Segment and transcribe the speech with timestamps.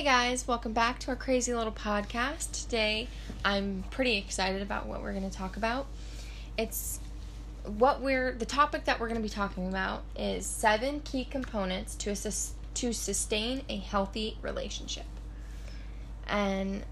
[0.00, 2.52] Hey guys, welcome back to our crazy little podcast.
[2.64, 3.06] Today,
[3.44, 5.88] I'm pretty excited about what we're going to talk about.
[6.56, 7.00] It's
[7.64, 11.96] what we're the topic that we're going to be talking about is seven key components
[11.96, 15.04] to assist, to sustain a healthy relationship.
[16.26, 16.82] And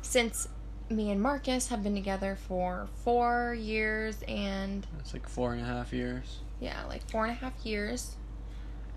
[0.00, 0.48] since
[0.90, 5.64] me and Marcus have been together for four years and It's like four and a
[5.64, 6.40] half years.
[6.58, 8.16] yeah, like four and a half years,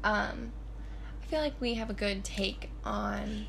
[0.03, 0.51] um,
[1.25, 3.47] I feel like we have a good take on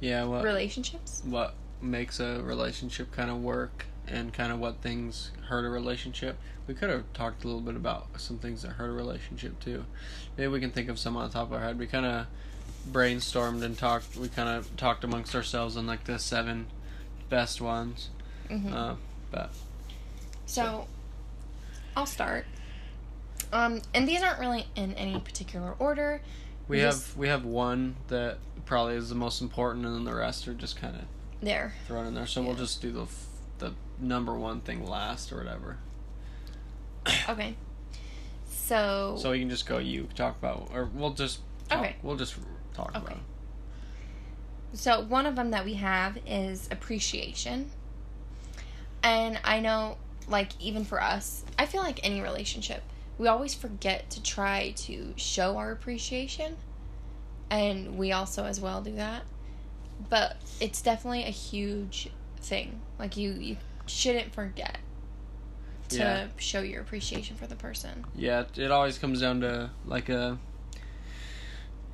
[0.00, 1.22] Yeah, what relationships.
[1.24, 6.36] what makes a relationship kind of work and kind of what things hurt a relationship.
[6.66, 9.84] We could have talked a little bit about some things that hurt a relationship too.
[10.36, 11.78] Maybe we can think of some on the top of our head.
[11.78, 12.26] We kind of
[12.90, 14.16] brainstormed and talked.
[14.16, 16.66] We kind of talked amongst ourselves on like the seven
[17.28, 18.10] best ones.
[18.48, 18.96] hmm Uh,
[19.30, 19.50] but
[20.46, 20.88] So,
[21.96, 22.46] I'll start.
[23.52, 26.20] Um, and these aren't really in any particular order.
[26.68, 30.14] We We have we have one that probably is the most important, and then the
[30.14, 31.02] rest are just kind of
[31.42, 31.74] There.
[31.86, 32.26] thrown in there.
[32.26, 33.26] So we'll just do the f-
[33.58, 35.78] the number one thing last or whatever.
[37.28, 37.54] Okay.
[38.46, 39.76] So, So we can just go.
[39.78, 41.96] You talk about, or we'll just talk, Okay.
[42.02, 42.34] We'll just
[42.72, 43.04] talk about.
[43.04, 43.14] Okay.
[44.72, 44.78] it.
[44.78, 47.70] so one of them that we have is appreciation.
[49.02, 52.82] And I know, like, even for us, I feel like any relationship,
[53.18, 56.56] we always forget to try to show our appreciation.
[57.50, 59.22] And we also, as well, do that.
[60.10, 62.80] But it's definitely a huge thing.
[62.98, 64.78] Like, you, you shouldn't forget
[65.90, 66.26] to Yeah.
[66.38, 68.04] show your appreciation for the person.
[68.16, 70.38] Yeah, it- always comes down to like a.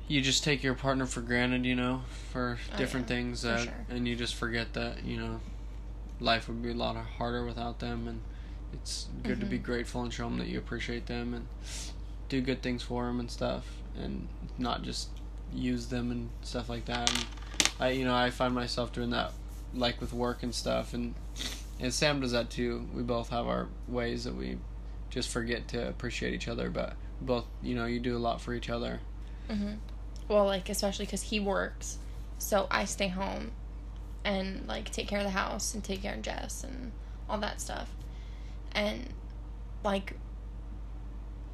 [0.07, 3.61] You just take your partner for granted, you know, for Oh, different yeah, things that,
[3.61, 3.85] sure.
[3.89, 5.39] and you just forget that you know,
[6.19, 8.21] life would be a lot harder without them, and
[8.73, 9.63] it's good to be Mhm.
[9.63, 11.47] grateful and show them that you appreciate them and
[12.29, 13.65] do good things for them and stuff,
[13.97, 14.27] and
[14.57, 15.09] not just
[15.53, 17.09] use them and stuff like that.
[17.09, 17.25] And
[17.79, 19.31] I, you know, I find myself doing that,
[19.73, 21.13] like with work and stuff, and
[21.79, 22.87] and Sam does that too.
[22.93, 24.57] We both have our ways that we
[25.09, 28.53] just forget to appreciate each other, but both, you know, you do a lot for
[28.53, 28.99] each other.
[29.49, 29.73] hmm
[30.29, 31.97] Well, like especially because he works,
[32.37, 33.51] so I stay home,
[34.23, 36.91] and like take care of the house and take care of Jess and
[37.29, 37.89] all that stuff,
[38.73, 39.07] and
[39.83, 40.13] like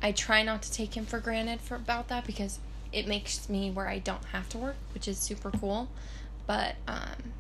[0.02, 2.60] I try not to take him for granted for about that because
[2.92, 5.90] it makes me where I don't have to work, which is super cool,
[6.46, 7.34] but um,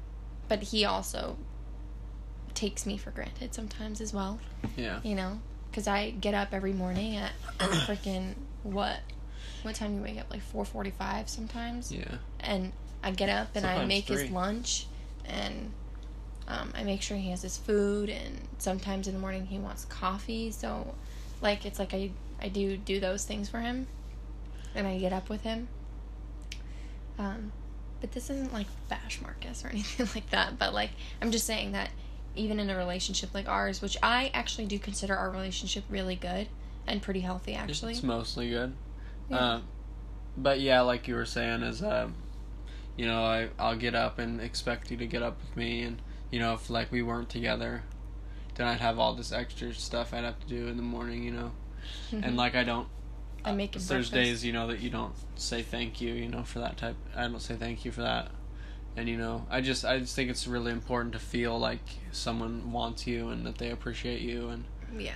[0.47, 1.37] but he also
[2.53, 4.39] takes me for granted sometimes as well,
[4.75, 4.99] Yeah.
[5.03, 5.39] you know,
[5.69, 8.33] because I get up every morning at freaking
[8.63, 8.99] what
[9.63, 10.27] what time you wake up?
[10.31, 11.91] Like 4.45 sometimes?
[11.91, 12.15] Yeah.
[12.39, 12.71] and
[13.03, 14.87] i get up and i Sometimes make his lunch
[15.25, 15.71] and
[16.47, 19.85] um, i make sure he has his food and sometimes in the morning he wants
[19.85, 20.93] coffee so
[21.41, 22.09] like it's like i
[22.41, 23.87] i do do those things for him
[24.75, 25.67] and i get up with him
[27.19, 27.51] um
[27.99, 30.91] but this isn't like bash marcus or anything like that but like
[31.21, 31.89] i'm just saying that
[32.35, 36.47] even in a relationship like ours which i actually do consider our relationship really good
[36.87, 38.73] and pretty healthy actually It's mostly good.
[39.29, 39.37] Yeah.
[39.37, 39.61] Uh,
[40.37, 42.15] but yeah, like you were saying, is um,
[42.95, 46.01] you know, I I'll get up and expect you to get up with me, and
[46.31, 47.83] you know, if like we weren't together,
[48.55, 51.31] then I'd have all this extra stuff I'd have to do in the morning, you
[51.31, 51.51] know,
[52.11, 52.87] and like I don't.
[53.45, 56.43] I make him There's days you know that you don't say thank you, you know,
[56.43, 56.97] for that type.
[57.15, 58.29] I don't say thank you for that,
[58.97, 61.79] and you know, I just I just think it's really important to feel like
[62.11, 64.65] someone wants you and that they appreciate you and
[64.97, 65.13] yeah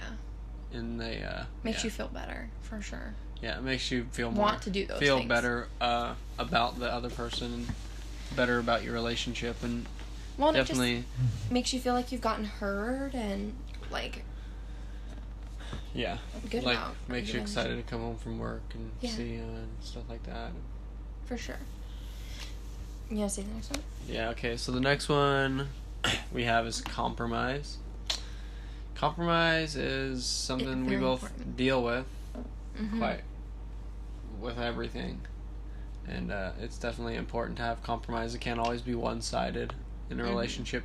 [0.73, 1.85] and they uh makes yeah.
[1.85, 4.99] you feel better for sure Yeah, it makes you feel more want to do those
[4.99, 5.29] feel things.
[5.29, 7.67] better uh, about the other person and
[8.35, 9.85] better about your relationship and
[10.37, 11.03] well and it definitely
[11.41, 13.53] just makes you feel like you've gotten heard and
[13.89, 14.23] like
[15.93, 16.17] yeah
[16.49, 19.09] good like about makes you excited to come home from work and Yeah.
[19.11, 20.51] see you and stuff like that.
[21.25, 21.57] for sure
[23.09, 24.29] you gonna say the next one Yeah.
[24.29, 24.55] Okay.
[24.57, 25.67] So the next one
[26.31, 27.77] we have is compromise.
[28.95, 31.57] Compromise is something we both important.
[31.57, 32.05] deal with
[32.79, 32.99] mm-hmm.
[32.99, 33.21] quite
[34.39, 35.21] with everything,
[36.07, 38.33] and uh, it's definitely important to have compromise.
[38.33, 39.73] It can't always be one sided
[40.11, 40.29] in a Mhm.
[40.29, 40.83] relationship.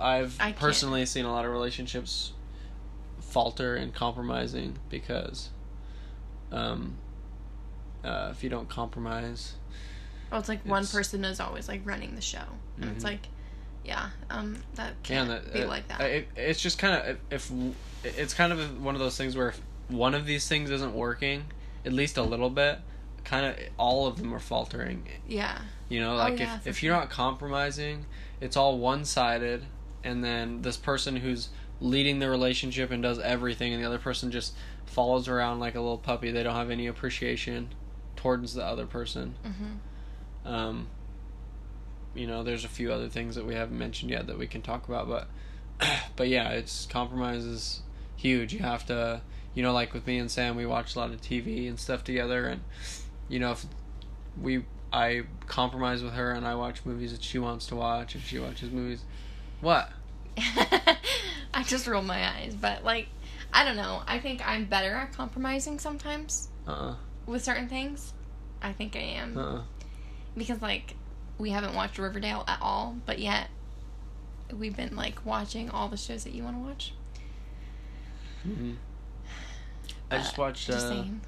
[0.00, 2.32] I've I can't- personally seen a lot of relationships
[3.20, 5.50] falter and compromising because
[6.52, 6.96] um,
[8.04, 9.54] uh, if you don't compromise,
[10.30, 12.44] well it's like one person is always like running the show
[12.76, 13.08] and it's Mhm.
[13.08, 13.28] like
[13.84, 17.18] yeah um that can can't that be uh, like that It, it's just kind of
[17.30, 20.70] if, if it's kind of one of those things where if one of these things
[20.70, 21.44] isn't working,
[21.84, 22.78] at least a little bit,
[23.24, 25.06] kind of all of them are faltering.
[25.28, 25.58] yeah
[25.94, 28.06] You know, Oh, like yeah, if if you're not compromising,
[28.40, 29.64] it's all one sided,
[30.02, 31.50] and then this person who's
[31.80, 34.54] leading the relationship and does everything, and the other person just
[34.86, 36.32] follows around like a little puppy.
[36.32, 37.68] They don't have any appreciation
[38.16, 39.36] towards the other person.
[39.46, 40.52] mm-hmm.
[40.52, 40.88] Um,
[42.14, 44.62] you know, there's a few other things that we haven't mentioned yet that we can
[44.62, 45.28] talk about, but
[46.16, 47.82] but yeah, it's compromise is
[48.16, 48.52] huge.
[48.52, 49.22] You have to,
[49.54, 52.02] you know, like with me and Sam, we watch a lot of TV and stuff
[52.02, 52.62] together, and
[53.28, 53.64] you know, if
[54.40, 54.64] we
[54.94, 58.38] I compromise with her and I watch movies that she wants to watch, and she
[58.38, 59.02] watches movies,
[59.60, 59.90] what?
[60.38, 63.08] I just rolled my eyes, but like,
[63.52, 64.02] I don't know.
[64.06, 66.70] I think I'm better at compromising sometimes Uh.
[66.70, 66.94] uh
[67.26, 68.12] with certain things.
[68.62, 69.40] I think I am Uh.
[69.42, 69.62] uh
[70.36, 70.94] because like
[71.38, 73.48] we haven't watched Riverdale at all, but yet
[74.52, 76.94] we've been like watching all the shows that you want to watch.
[78.44, 78.74] hmm
[80.10, 80.66] I just But watched.
[80.68, 81.20] Just uh, saying.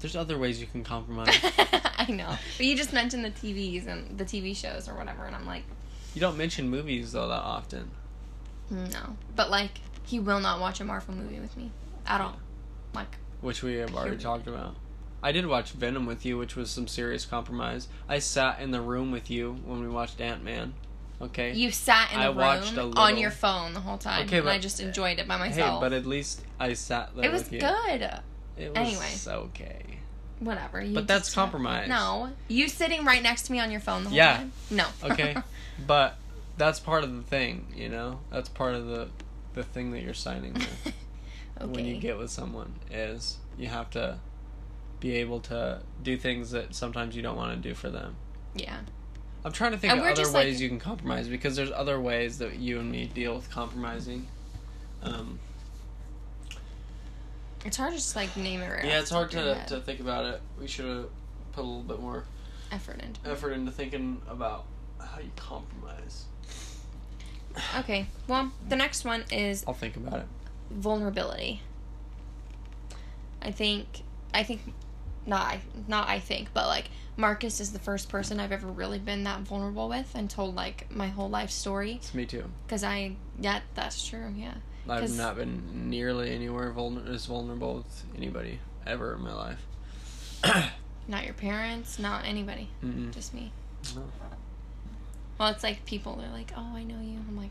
[0.00, 1.34] There's other ways you can compromise.
[1.98, 5.34] I know, but you just mentioned the TVs and the TV shows or whatever, and
[5.34, 5.64] I'm like,
[6.14, 7.90] you don't mention movies though that often.
[8.70, 9.16] no.
[9.34, 11.70] But like, he will not watch a Marvel movie with me
[12.06, 12.36] at all.
[12.94, 14.74] Like, which we have already talked about.
[15.22, 17.88] I did watch Venom with you, which was some serious compromise.
[18.08, 20.74] I sat in the room with you when we watched Ant Man.
[21.20, 21.54] Okay.
[21.54, 24.48] you sat in the I watched room on your phone the whole time, Okay, and
[24.50, 25.74] I just enjoyed it by myself.
[25.74, 27.24] hey, but at least I sat there.
[27.24, 27.60] it was with you.
[27.60, 28.10] good.
[28.56, 29.44] It was Anyway.
[29.44, 29.82] okay.
[30.40, 30.80] Whatever.
[30.82, 31.88] You But that's compromise.
[31.88, 34.36] No, you sitting right next to me on your phone the whole Yeah.
[34.36, 34.52] time.
[34.70, 34.86] No.
[35.04, 35.36] Okay,
[35.86, 36.16] but
[36.58, 38.20] that's part of the thing, you know.
[38.30, 39.08] That's part of the
[39.54, 40.92] the thing that you're signing with
[41.62, 41.66] okay.
[41.70, 44.18] when you get with someone is you have to
[45.00, 48.16] be able to do things that sometimes you don't want to do for them.
[48.54, 48.78] yeah.
[49.44, 52.00] I'm trying to think And of other ways like- you can compromise because there's other
[52.00, 54.26] ways that you and me deal with compromising.
[55.04, 55.38] Um,
[57.66, 58.84] It's hard to just like name it right.
[58.84, 60.40] yeah, it's hard top of your to, to think about it.
[60.60, 61.08] We should have
[61.52, 62.24] put a little bit more
[62.72, 63.30] effort into.
[63.30, 64.64] effort into thinking about
[65.00, 66.24] how you compromise.
[67.78, 68.06] Okay.
[68.28, 70.26] Well, the next one is I'll think about it.
[70.70, 71.62] vulnerability.
[73.40, 74.02] I think
[74.34, 74.60] I think
[75.24, 78.98] not I not I think, but like Marcus is the first person I've ever really
[78.98, 82.44] been that vulnerable with and told like my whole life story It's me too.
[82.66, 84.54] because I yeah that's true yeah
[84.88, 89.66] I've not been nearly anywhere vulner- as vulnerable with anybody ever in my life.
[91.08, 93.12] not your parents not anybody Mm-mm.
[93.14, 93.52] just me
[93.94, 94.02] No.
[95.38, 97.50] well it's like people they're like oh I know you I'm like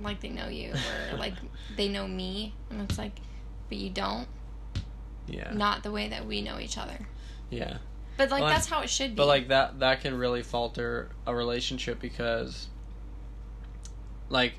[0.00, 0.72] like they know you
[1.12, 1.34] or like
[1.76, 3.18] they know me and it's like
[3.68, 4.28] but you don't
[5.26, 5.52] Yeah.
[5.54, 6.98] not the way that we know each other
[7.50, 7.78] Yeah.
[8.18, 11.08] but like Well, that's how it should be But like that that can really falter
[11.26, 12.68] a relationship because
[14.28, 14.54] like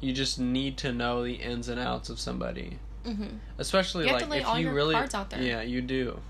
[0.00, 2.78] you just need to know the ins and outs of somebody.
[3.04, 3.24] hmm
[3.58, 5.42] Especially You like if you really cards out there.
[5.42, 6.20] Yeah, you do.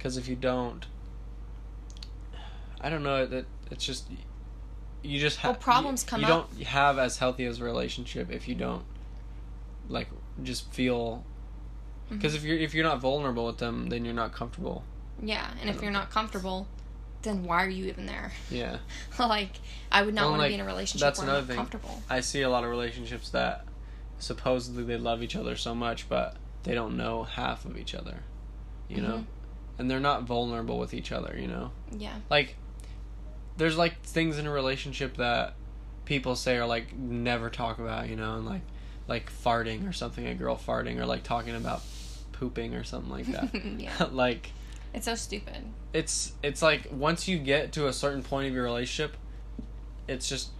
[0.00, 0.86] Cuz if you don't
[2.80, 4.08] I don't know that it's just
[5.02, 6.28] you just have Well, problems come up.
[6.28, 6.50] you up.
[6.56, 8.84] don't have as healthy as a relationship if you don't
[9.88, 10.08] like
[10.42, 11.24] just feel
[12.06, 12.16] Mm-hmm.
[12.16, 14.82] because if you're if you're not vulnerable with them then you're not comfortable
[15.22, 16.66] Yeah, and if you're not comfortable,
[17.22, 18.32] then why are you even there?
[18.50, 18.78] yeah
[19.18, 19.52] like,
[19.90, 21.46] I would not Well, want to like, be in a relationship that's where another I'm
[21.46, 21.56] not thing.
[21.56, 22.02] comfortable.
[22.10, 23.64] I see a lot of relationships that
[24.18, 28.20] supposedly they love each other so much, but they don't know half of each other,
[28.88, 29.24] you know, Mhm.
[29.78, 31.70] and they're not vulnerable with each other, you know.
[31.92, 32.16] Yeah.
[32.28, 32.56] Like,
[33.56, 35.54] there's like things in a relationship that
[36.04, 38.62] people say are like never talk about, you know, and like
[39.08, 41.80] like farting or something, a girl farting, or like talking about
[42.32, 43.54] pooping or something like that.
[43.78, 44.06] yeah.
[44.12, 44.52] like
[44.94, 45.64] It's so stupid.
[45.92, 49.16] it's it's like once you get to a certain point of your relationship,
[50.06, 50.50] it's just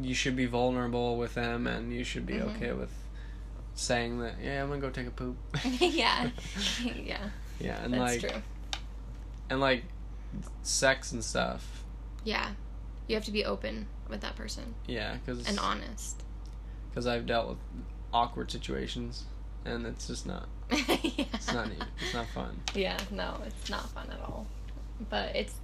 [0.00, 2.54] you should be vulnerable with them and you should be Mhm.
[2.56, 2.90] okay with
[3.74, 5.36] saying that yeah I'm gonna go take a poop.
[5.80, 6.30] yeah.
[6.96, 7.30] yeah.
[7.60, 8.42] yeah, and That's like true.
[9.50, 9.84] and like
[10.62, 11.84] sex and stuff.
[12.24, 12.50] Yeah.
[13.06, 16.22] You have to be open with that person Yeah, because and honest.
[16.90, 17.58] because I've dealt with
[18.12, 19.24] awkward situations
[19.68, 21.24] and it's just not yeah.
[21.32, 21.82] it's not neat.
[22.00, 22.56] It's not fun.
[22.74, 24.46] Yeah, no, it's not fun at all.
[25.08, 25.54] But it's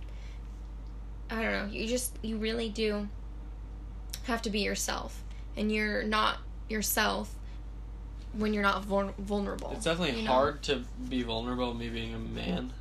[1.31, 3.09] I don't know, you just you really do
[4.25, 5.23] have to be yourself.
[5.57, 7.35] And you're not yourself
[8.33, 9.73] when you're not vul- vulnerable.
[9.77, 10.33] It's definitely you know?
[10.33, 12.73] hard to be vulnerable me being a man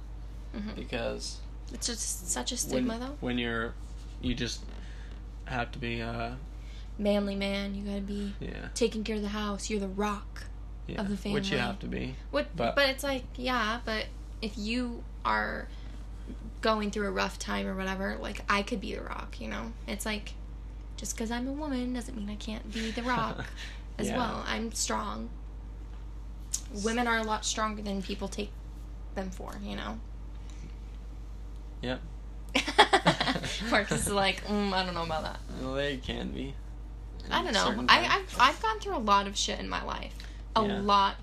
[0.56, 0.76] Mhm.
[0.76, 1.38] because
[1.74, 3.18] It's just such a when, stigma though.
[3.20, 3.74] when you're
[4.22, 4.62] you just
[5.46, 6.32] have to be uh
[6.98, 9.70] Manly man, you gotta be yeah taking care of the house.
[9.70, 10.46] You're the rock.
[10.88, 12.56] Yeah Of the which you have to be What?
[12.56, 14.06] But- But, it's like, yeah, but
[14.42, 15.68] if you are
[16.62, 19.40] going through a rough time or whatever, like I could be the rock.
[19.40, 20.34] You know, it's like
[20.98, 23.46] just because I'm a woman doesn't mean I can't be the rock
[23.98, 24.18] as Yeah.
[24.18, 24.44] well.
[24.48, 25.30] I'm strong.
[26.84, 28.52] Women are a lot stronger than people take
[29.16, 29.56] them for.
[29.64, 30.00] You know.
[31.82, 32.02] Yep.
[33.70, 35.40] Marcus is like, mm, I don't know about that.
[35.62, 36.54] well, they can be
[37.32, 37.86] I don't know.
[37.90, 38.06] I.
[38.06, 40.14] I've I've gone through a lot of shit in my life.
[40.56, 40.82] A Yeah.
[40.82, 41.16] lot.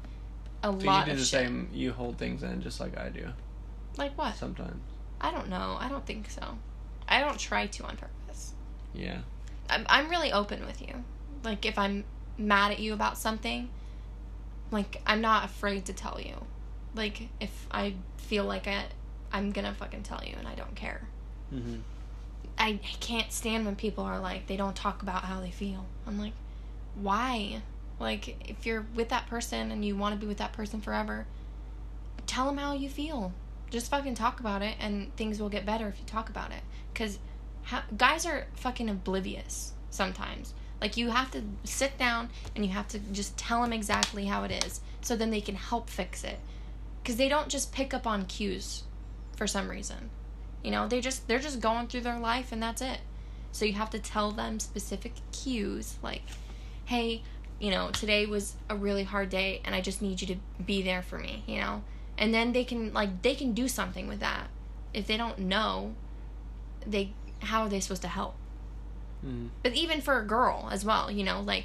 [0.62, 1.40] A so lot you do of the shit.
[1.40, 3.28] same you hold things in just like I do
[3.96, 4.36] Like what?
[4.36, 4.82] sometimes
[5.20, 5.76] I don't know.
[5.78, 6.58] I don't think so.
[7.08, 8.52] I don't try to on purpose.
[8.94, 9.18] Yeah.
[9.68, 11.04] I'm I'm really open with you.
[11.44, 12.04] Like if I'm
[12.38, 13.68] mad at you about something,
[14.70, 16.34] like I'm not afraid to tell you.
[16.94, 18.84] Like if I feel like I
[19.32, 21.02] I'm gonna fucking tell you and I don't care.
[21.50, 21.76] hmm
[22.58, 25.86] I, I can't stand when people are like they don't talk about how they feel.
[26.06, 26.32] I'm like,
[26.94, 27.62] why?
[28.00, 31.26] Like if you're with that person and you want to be with that person forever,
[32.26, 33.32] tell them how you feel.
[33.68, 36.62] Just fucking talk about it and things will get better if you talk about it.
[36.94, 37.18] Cuz
[37.64, 40.54] ha- guys are fucking oblivious sometimes.
[40.80, 44.44] Like you have to sit down and you have to just tell them exactly how
[44.44, 46.40] it is so then they can help fix it.
[47.04, 48.84] Cuz they don't just pick up on cues
[49.36, 50.10] for some reason.
[50.64, 53.00] You know, they just they're just going through their life and that's it.
[53.52, 56.22] So you have to tell them specific cues like,
[56.86, 57.22] "Hey,
[57.60, 60.82] you know, today was a really hard day and I just need you to be
[60.82, 61.82] there for me," you know?
[62.18, 64.48] And then they can like they can do something with that.
[64.92, 65.94] If they don't know,
[66.86, 67.12] they
[67.42, 68.34] how are they supposed to help?
[69.22, 71.64] hmm But even for a girl as well, you know, like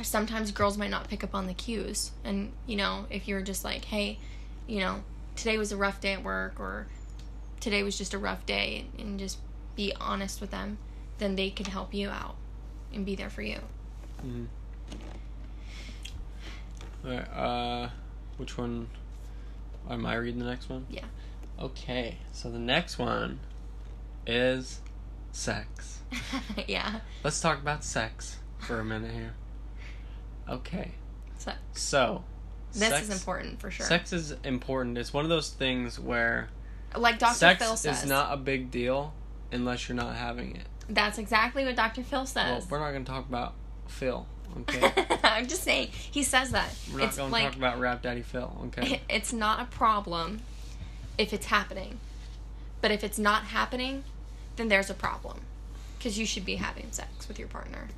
[0.00, 2.12] sometimes girls might not pick up on the cues.
[2.24, 4.18] And, you know, if you're just like, hey,
[4.66, 5.02] you know,
[5.36, 6.86] today was a rough day at work or
[7.60, 9.38] today was just a rough day and just
[9.76, 10.78] be honest with them,
[11.18, 12.36] then they can help you out
[12.92, 13.58] and be there for you.
[14.20, 14.44] hmm
[17.04, 17.88] Alright, uh,
[18.36, 18.88] which one?
[19.90, 20.86] Am I reading the next one?
[20.88, 21.04] Yeah.
[21.60, 23.40] Okay, so the next one
[24.26, 24.80] is
[25.32, 26.00] sex.
[26.66, 27.00] yeah.
[27.24, 29.34] Let's talk about sex for a minute here.
[30.48, 30.92] Okay,
[31.38, 32.24] So so
[32.72, 33.86] this sex, is important for sure.
[33.86, 34.98] Sex is important.
[34.98, 36.48] It's one of those things where
[36.96, 37.34] like Dr.
[37.34, 38.02] sex Phil says.
[38.02, 39.14] is not a big deal
[39.50, 40.66] unless you're not having it.
[40.88, 42.02] That's exactly what Dr.
[42.02, 42.34] Phil says.
[42.50, 42.70] Well, says.
[42.70, 43.54] we're not going to talk about
[43.86, 44.26] Phil,
[44.60, 44.92] okay?
[45.24, 45.88] I'm just saying.
[45.92, 46.74] He says that.
[46.92, 49.00] We're not it's going to talk about Rap Daddy Phil, okay?
[49.08, 50.40] it's not a problem
[51.18, 52.00] if it's happening.
[52.80, 54.04] But if it's not happening,
[54.56, 55.42] then there's a problem.
[55.98, 57.88] Because you should be having sex with your partner.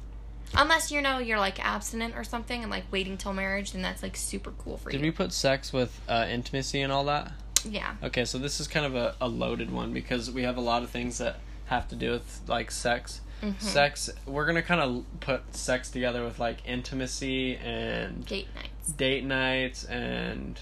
[0.57, 4.03] Unless you know you're like abstinent or something and like waiting till marriage, then that's
[4.03, 5.07] like super cool for Did you.
[5.07, 7.33] Did we put sex with uh, intimacy and all that?
[7.69, 7.95] yeah.
[8.03, 10.83] Okay, so this is kind of a, a loaded one because we have a lot
[10.83, 13.21] of things that have to do with like sex.
[13.45, 13.61] Mhm.
[13.61, 18.93] Sex, we're gonna kind of put sex together with like intimacy and Date nights.
[18.93, 20.59] date nights and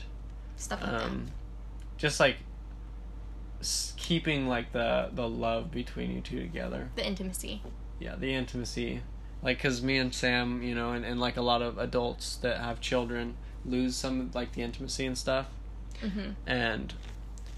[0.57, 1.27] Stuff like um,
[1.97, 2.37] just like
[3.97, 6.91] keeping like the the love between you two together.
[6.97, 7.63] The intimacy.
[8.01, 9.03] Yeah, the intimacy,
[9.43, 12.59] like because me and Sam, you know, and, and like a lot of adults that
[12.61, 15.47] have children lose some like the intimacy and stuff
[16.01, 16.93] hmm and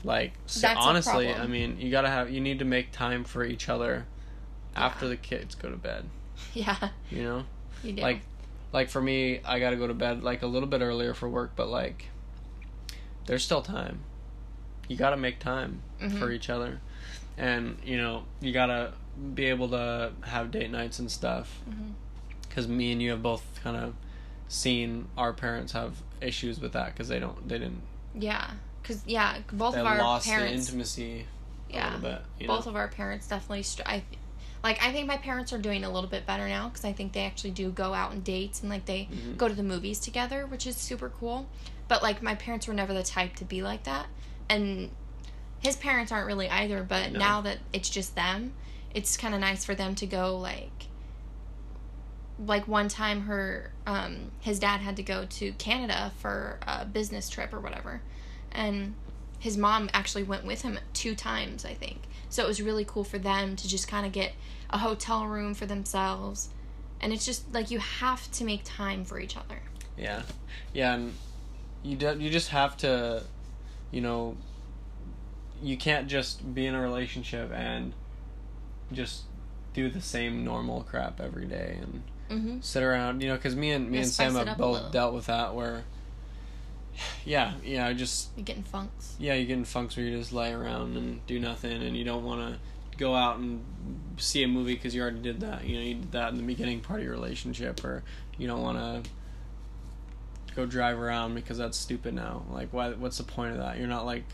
[0.02, 3.71] like so honestly i mean you gotta have you need to make time for each
[3.71, 4.04] other
[4.76, 6.04] after the kids go to bed
[6.54, 7.45] Yeah, you know
[7.83, 8.02] you do.
[8.02, 8.21] like
[8.73, 11.52] like for me i gotta go to bed like a little bit earlier for work
[11.57, 12.09] but like
[13.26, 14.00] there's still time
[14.88, 16.19] you gotta make time Mhm.
[16.19, 16.81] for each other
[17.38, 18.93] and you know you gotta
[19.35, 21.93] be able to have date nights and stuff Mhm.
[22.49, 23.95] because me and you have both kind of
[24.49, 27.83] seen our parents have issues with that because they don't they didn't
[28.14, 28.50] Yeah,
[28.83, 30.50] because yeah, both of our lost parents.
[30.52, 31.26] the intimacy
[31.71, 32.00] a yeah, little
[32.38, 32.71] bit both know?
[32.71, 33.62] of our parents definitely.
[33.64, 34.04] Str- I, th-
[34.64, 37.12] like I think my parents are doing a little bit better now because I think
[37.12, 39.37] they actually do go out on dates and like they Mhm.
[39.37, 41.47] go to the movies together, which is super cool.
[41.87, 44.06] But like my parents were never the type to be like that,
[44.49, 44.90] and
[45.61, 46.83] his parents aren't really either.
[46.83, 47.18] But No.
[47.18, 48.54] now that it's just them,
[48.94, 50.87] it's kind of nice for them to go like.
[52.38, 57.28] Like one time, her um, his dad had to go to Canada for a business
[57.28, 58.00] trip or whatever,
[58.50, 58.94] and
[59.38, 62.00] his mom actually went with him two times, I think.
[62.35, 64.33] So it was really cool for them to just kind of get
[64.69, 66.49] a hotel room for themselves.
[67.00, 69.62] And it's just like you have to make time for each other.
[69.97, 70.23] Yeah,
[70.73, 71.14] yeah, and
[71.85, 73.23] you do, you just have to,
[73.93, 74.37] you know,
[75.62, 77.93] you can't just be in a relationship and
[78.93, 79.23] just
[79.73, 82.61] do the same normal crap every day and Mm-hmm.
[82.62, 85.55] sit around, you know, because me and me and Sam have both dealt with that
[85.55, 85.85] where,
[87.25, 89.15] yeah, yeah, just You're getting funks.
[89.19, 92.25] yeah, you're getting funks where you just lay around and do nothing, and you don't
[92.25, 92.59] want to
[92.99, 93.65] go out and
[94.19, 95.65] see a movie because you already did that.
[95.65, 98.03] You know, you did that in the beginning part of your relationship, or
[98.39, 99.11] you don't want to
[100.55, 102.45] go drive around because that's stupid now.
[102.51, 102.91] Like, why?
[102.93, 103.79] What's the point of that?
[103.79, 104.25] You're not like.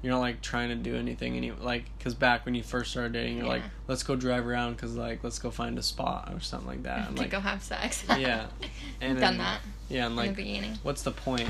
[0.00, 3.14] You're not like trying to do anything, any like because back when you first started
[3.14, 6.38] dating, you're like, let's go drive around because like let's go find a spot or
[6.38, 6.98] something like that.
[7.08, 8.04] And, to like, go have sex.
[8.16, 8.46] yeah,
[9.00, 10.78] and done then- that yeah, and in like the beginning.
[10.84, 11.48] what's the point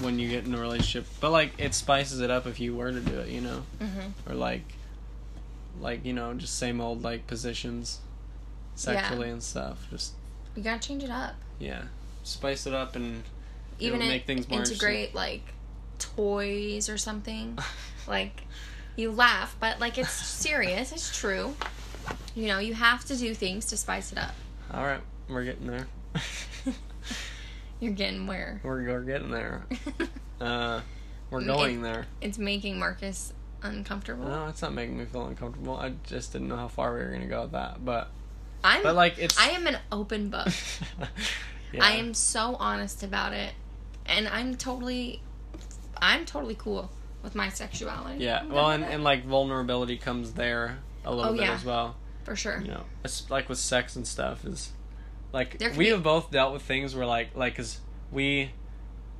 [0.00, 1.06] when you get in a relationship?
[1.20, 4.30] But like it spices it up if you were to do it, you know, Mm-hmm.
[4.30, 4.62] or like,
[5.80, 8.00] like you know, just same old like positions,
[8.74, 9.86] sexually and stuff.
[9.90, 10.12] Just
[10.56, 11.34] You gotta change it up.
[11.58, 11.82] yeah,
[12.22, 13.22] spice it up and
[13.78, 15.42] Even It'll make things more integrate like
[15.98, 17.58] toys or something.
[18.06, 18.42] like
[18.96, 20.92] you laugh, but like it's serious.
[20.92, 21.54] It's true.
[22.36, 24.34] You know, you have to do things to spice it up.
[24.72, 25.86] All right, we're getting there.
[27.84, 28.60] You're getting where?
[28.64, 29.66] we're, we're getting there.
[30.40, 30.80] Uh,
[31.30, 32.06] we're going there.
[32.20, 34.26] It's making Marcus uncomfortable.
[34.26, 35.76] No, it's not making me feel uncomfortable.
[35.76, 37.82] I just didn't know how far we were gonna go with that.
[37.84, 38.10] But
[38.62, 39.38] I'm but like it's.
[39.38, 40.48] I am an open book.
[41.72, 41.84] yeah.
[41.84, 43.52] I am so honest about it.
[44.06, 45.22] And I'm totally
[46.02, 46.90] I'm totally cool
[47.22, 48.22] with my sexuality.
[48.22, 48.44] Yeah.
[48.44, 51.54] Well, and, and like vulnerability comes there a little Oh, bit yeah.
[51.54, 51.96] as well.
[52.24, 52.60] for sure.
[52.60, 54.72] You know, it's like with sex and stuff is
[55.34, 57.80] like we be- have both dealt with things where like like cuz
[58.12, 58.50] we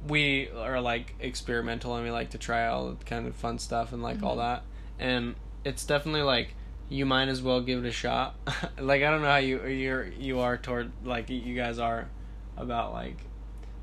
[0.06, 3.92] we are like experimental and we like to try all the kind of fun stuff
[3.92, 4.40] and like all Mhm.
[4.46, 4.62] that.
[4.98, 6.54] And it's definitely like
[6.90, 8.34] you might as well give it a shot.
[8.78, 12.08] like I don't know how you you're you are toward like you guys are
[12.56, 13.16] about like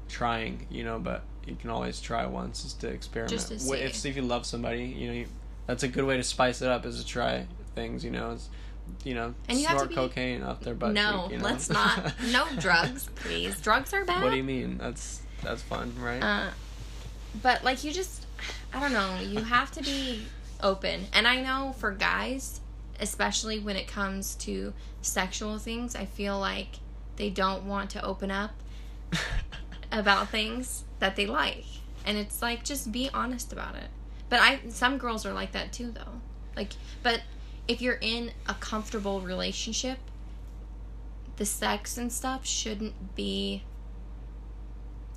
[0.07, 3.31] trying, you know, but you can always try once is to experiment.
[3.31, 4.09] Just to Wh- If see.
[4.09, 5.25] if you love somebody, you know, you,
[5.65, 8.49] that's a good way to spice it up is to try things, you know, is
[9.03, 11.43] you know, And you snort be- cocaine off their butt no, cheek, you know?
[11.45, 12.13] let's not.
[12.31, 13.59] No drugs, please.
[13.61, 14.23] Drugs are bad.
[14.23, 14.77] what do you mean?
[14.77, 16.21] That's that's fun, right?
[16.21, 16.49] Uh,
[17.41, 18.25] but like you just,
[18.73, 19.19] I don't know.
[19.21, 20.23] You have to be
[20.61, 22.61] open, and I know for guys,
[22.99, 26.79] especially when it comes to sexual things, I feel like
[27.15, 28.51] they don't want to open up
[29.91, 31.65] about things that they like,
[32.05, 33.87] and it's like just be honest about it.
[34.29, 36.21] But I, some girls are like that too, though.
[36.55, 37.21] Like, but
[37.67, 39.99] if you're in a comfortable relationship,
[41.37, 43.63] the sex and stuff shouldn't be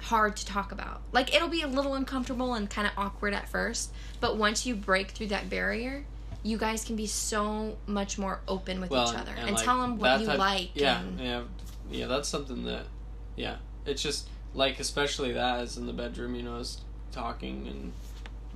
[0.01, 1.01] hard to talk about.
[1.13, 4.75] Like it'll be a little uncomfortable and kind of awkward at first, but once you
[4.75, 6.05] break through that barrier,
[6.43, 9.65] you guys can be so much more open with well, each other and, and, like,
[9.65, 10.71] tell them what you type- like.
[10.75, 11.43] Yeah, and, yeah,
[11.91, 12.07] yeah.
[12.07, 12.85] That's something that,
[13.35, 13.57] yeah.
[13.87, 16.81] It's just like especially that is in the bedroom, you know, is
[17.13, 17.93] talking and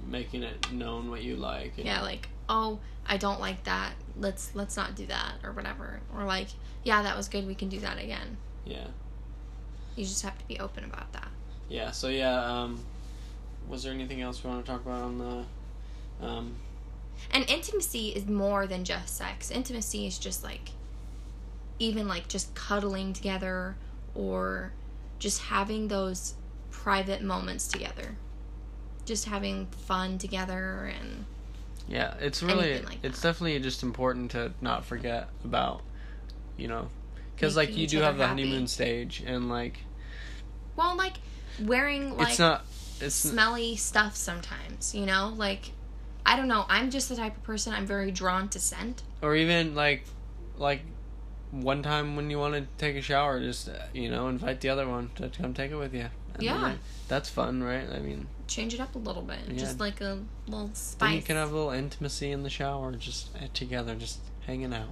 [0.07, 1.73] making it known what you like.
[1.79, 3.93] and- yeah, like oh, I don't like that.
[4.19, 6.01] Let's let's not do that or whatever.
[6.15, 6.49] Or like
[6.85, 7.47] yeah, that was good.
[7.47, 8.37] We can do that again.
[8.65, 8.87] yeah,
[9.97, 11.29] You just have to be open about that.
[11.69, 11.91] yeah.
[11.91, 12.81] So yeah, um,
[13.69, 16.55] was there anything else we want to talk about on the, um,
[17.33, 19.51] And intimacy is more than just sex.
[19.51, 20.71] Intimacy is just like
[21.79, 23.77] even like just cuddling together
[24.15, 24.73] or
[25.19, 26.35] just having those
[26.71, 28.17] private moments together.
[29.05, 31.25] Just having fun together and
[31.89, 33.29] Yeah, it's really like it's that.
[33.29, 35.83] definitely just important to not forget about,
[36.57, 36.89] you know,
[37.35, 38.43] because like you do have the happy.
[38.43, 39.79] honeymoon stage and like
[40.77, 41.15] well like
[41.63, 42.65] wearing like it's not
[43.01, 45.33] it's smelly stuff sometimes, you know?
[45.35, 45.73] Like
[46.27, 49.03] I don't know, I'm just the type of person I'm very drawn to scent.
[49.23, 50.05] or even like
[50.59, 50.83] like
[51.51, 54.69] one time when you want to take a shower, just uh, you know invite the
[54.69, 56.09] other one to come take it with you.
[56.35, 56.59] And Yeah.
[56.61, 57.89] then, that's fun, right?
[57.93, 59.39] I mean, Change it up a little bit.
[59.49, 59.59] Yeah.
[59.59, 61.09] Just like a little spice.
[61.09, 64.73] then you can have a little intimacy in the shower, just uh, together, just hanging
[64.73, 64.89] out.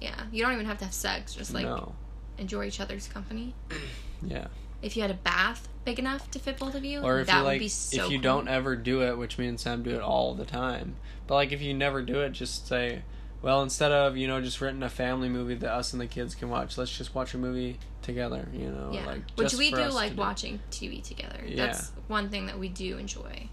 [0.00, 0.24] yeah.
[0.30, 1.94] You don't even have to have sex, just like no,
[2.38, 3.54] enjoy each other's company.
[4.22, 4.48] yeah.
[4.82, 7.36] If you had a bath big enough to fit both of you, Or if that
[7.38, 8.22] you would like, be so if you cool.
[8.22, 10.96] don't ever do it, which me and Sam do it all the time.
[11.26, 13.02] But like, if you never do it, just say,
[13.42, 16.34] well, instead of you know just renting a family movie that us and the kids
[16.34, 18.46] can watch, let's just watch a movie together.
[18.52, 21.40] You know, yeah, like which we do like watching TV together.
[21.46, 21.66] Yeah.
[21.66, 23.48] That's one thing that we do enjoy.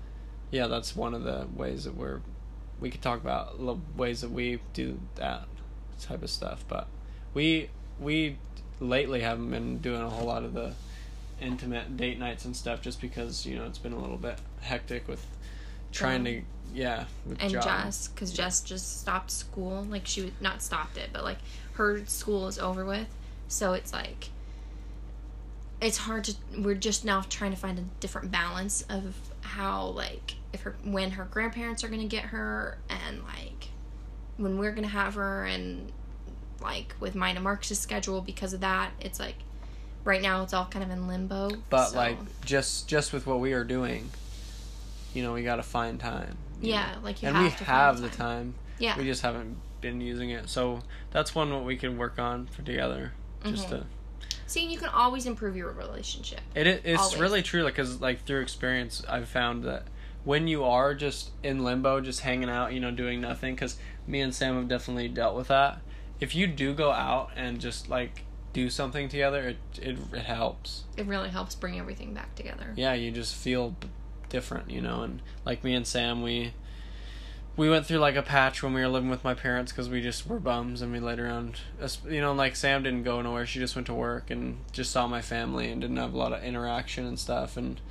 [0.51, 2.21] Yeah, that's one of the ways that we're.
[2.79, 3.59] We could talk about
[3.95, 5.47] ways that we do that
[6.01, 6.87] type of stuff, but
[7.33, 7.69] we
[7.99, 8.37] we
[8.79, 10.73] lately haven't been doing a whole lot of the
[11.41, 15.07] intimate date nights and stuff, just because you know it's been a little bit hectic
[15.07, 15.25] with
[15.91, 16.41] trying to
[16.73, 17.63] yeah with And job.
[17.63, 21.37] Jess, because Jess just stopped school, like she was not stopped it, but like
[21.73, 23.07] her school is over with,
[23.47, 24.29] so it's like
[25.81, 26.35] it's hard to.
[26.57, 31.11] We're just now trying to find a different balance of how like if her when
[31.11, 33.69] her grandparents are gonna get her and like
[34.37, 35.91] when we're gonna have her and
[36.61, 39.35] like with mine and Marcus's schedule because of that, it's like
[40.03, 41.51] right now it's all kind of in limbo.
[41.69, 44.09] But so- like just just with what we are doing,
[45.17, 46.37] you know, we got to find time.
[46.61, 46.99] yeah, know.
[47.03, 48.53] like you and have we to have the time.
[48.79, 50.47] Yeah, We just haven't been using it.
[50.49, 53.13] So that's one what we can work on for together.
[53.43, 53.69] Just Mhm.
[53.69, 53.85] to
[54.45, 56.41] see, you can always improve your relationship.
[56.53, 57.19] it it- it's Always.
[57.19, 59.83] really true like because like through experience I've found that
[60.23, 63.55] when you are just in limbo, just hanging out, you know, doing nothing.
[63.55, 65.79] Because me and Sam have definitely dealt with that.
[66.19, 70.83] If you do go out and just like do something together, it it, it helps.
[70.97, 72.73] It really helps bring everything back together.
[72.75, 73.75] yeah, you just feel
[74.29, 75.01] different, you know.
[75.03, 76.53] And like me and Sam, we
[77.55, 80.01] we went through like a patch when we were living with my parents because we
[80.01, 81.57] just were bums and we laid around.
[82.07, 85.07] You know, like Sam didn't go nowhere; she just went to work and just saw
[85.07, 87.57] my family and didn't have a lot of interaction and stuff.
[87.57, 87.81] And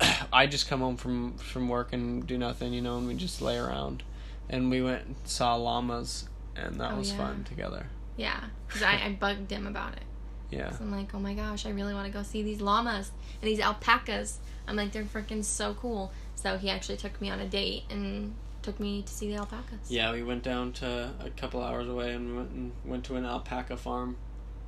[0.32, 3.42] I just come home from from work and do nothing, you know, and we just
[3.42, 4.02] lay around.
[4.48, 7.16] and we went and saw llamas, and that Oh, was yeah.
[7.18, 7.86] fun together.
[8.16, 10.02] Yeah, because I, I bugged him about it.
[10.50, 10.72] Yeah.
[10.80, 13.60] I'm like, oh my gosh, I really want to go see these llamas and these
[13.60, 14.38] alpacas.
[14.66, 16.12] I'm like, they're freaking so cool.
[16.34, 19.90] So he actually took me on a date and took me to see the alpacas.
[19.90, 23.24] Yeah, we went down to a couple hours away and went and went to an
[23.24, 24.16] alpaca farm.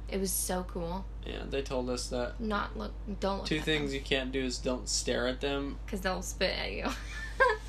[0.08, 1.04] It was so cool.
[1.26, 3.46] Yeah, they told us that Not look, don't look.
[3.46, 5.78] two things you can't do is don't stare at them.
[5.86, 6.86] because they'll spit at you.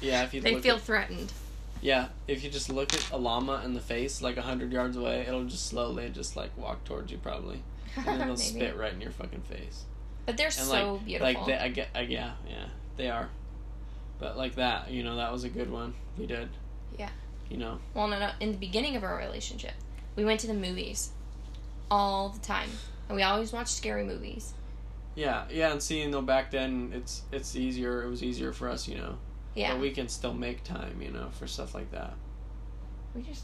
[0.01, 1.31] Yeah, if you they feel at- threatened.
[1.81, 4.97] Yeah, if you just look at a llama in the face like a hundred yards
[4.97, 7.63] away, it'll just slowly just like walk towards you probably,
[7.95, 9.85] and then it'll spit right in your fucking face.
[10.25, 11.33] But they're And so like, beautiful.
[11.33, 12.65] like they, I get, I, yeah, yeah,
[12.97, 13.29] they are.
[14.19, 16.49] But like that, you know, that was a good one we did.
[16.97, 17.09] Yeah.
[17.49, 18.29] You know, well, no, no.
[18.39, 19.73] In the beginning of our relationship,
[20.15, 21.09] we went to the movies
[21.91, 22.69] all the time,
[23.09, 24.53] and we always watched scary movies.
[25.15, 28.01] yeah, yeah, and seeing though back then, it's it's easier.
[28.03, 29.17] It was easier for us, you know.
[29.55, 29.73] Yeah.
[29.73, 32.13] But we can still make time, you know, for stuff like that.
[33.13, 33.43] we just.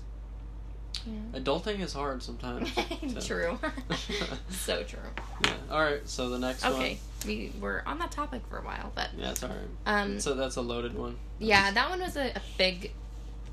[1.06, 1.40] Yeah.
[1.40, 2.72] Adulting is hard sometimes.
[3.26, 3.58] true.
[4.50, 5.00] so true.
[5.46, 5.54] Yeah.
[5.72, 6.02] All right.
[6.08, 6.82] So the next Okay, one.
[6.84, 7.00] Okay.
[7.26, 9.58] We were on that topic for a while, but Yeah, it's all right.
[10.02, 11.18] um, So that's a loaded one.
[11.40, 12.92] yeah, that one was a, a big.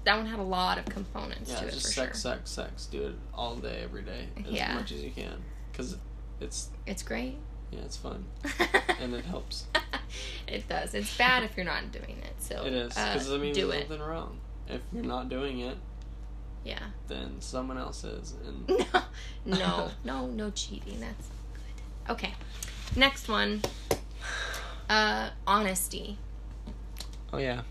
[0.05, 2.33] That one had a lot of components Yeah, to it just for sex, sure.
[2.33, 2.87] sex, sex.
[2.87, 4.75] Do it all day, every day, as Yeah.
[4.75, 5.97] much as you can, because
[6.41, 7.37] it's It's great.
[7.73, 8.25] yeah, it's fun
[9.01, 9.67] and it helps.
[10.47, 10.95] it does.
[10.95, 12.35] It's bad if you're not doing it.
[12.39, 13.91] So It is uh, because I mean, do there's it.
[13.91, 14.39] nothing wrong.
[14.69, 15.77] If you're not doing it,
[16.67, 16.79] Yeah.
[17.09, 18.69] then someone else is, and
[19.47, 20.99] No, no, no, no cheating.
[21.01, 22.13] That's good.
[22.13, 22.35] Okay,
[22.97, 23.63] next one.
[24.89, 26.17] Uh, honesty.
[27.33, 27.63] oh yeah,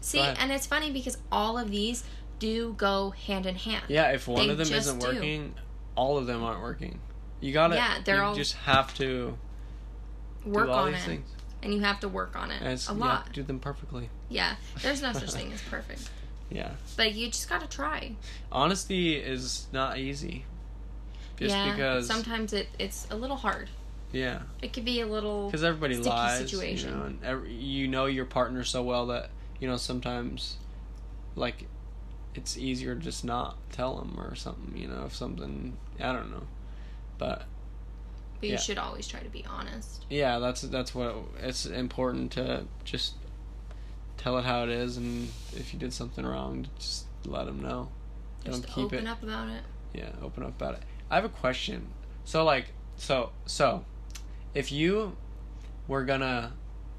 [0.00, 2.02] See, and it's funny because all of these
[2.38, 3.84] do go hand in hand.
[3.88, 4.10] yeah.
[4.12, 5.06] If one They of them isn't do.
[5.06, 5.54] working,
[5.96, 6.98] all of them aren't working.
[7.40, 7.74] You gotta.
[7.74, 9.36] Yeah, they're you all- just have to
[10.46, 11.28] Work do on it, things.
[11.62, 13.30] and you have to work on it And a lot.
[13.34, 14.08] do them perfectly.
[14.30, 16.08] Yeah, there's no such thing as perfect,
[16.50, 18.12] Yeah, but you just gotta try.
[18.50, 20.44] honesty is not easy.
[21.36, 23.70] Just yeah, because sometimes it it's a little hard.
[24.12, 25.46] yeah, It could be a little.
[25.46, 26.90] because everybody lies, situation.
[26.90, 30.56] you know, and every, you know your partner so well that you know sometimes,
[31.36, 31.66] like,
[32.34, 34.76] it's easier to just not tell them or something.
[34.76, 36.42] You know, if something I don't know,
[37.16, 37.44] but
[38.40, 38.58] But you yeah.
[38.58, 40.04] should always try to be honest.
[40.10, 43.14] yeah, that's that's what it's important to just
[44.20, 47.88] tell it how it is, and if you did something wrong, just let them know.
[48.44, 49.10] Just Don't keep open it.
[49.10, 49.62] up about it.
[49.94, 50.82] Yeah, open up about it.
[51.10, 51.88] I have a question.
[52.24, 53.84] So like so so
[54.54, 55.16] if you
[55.88, 56.52] were gonna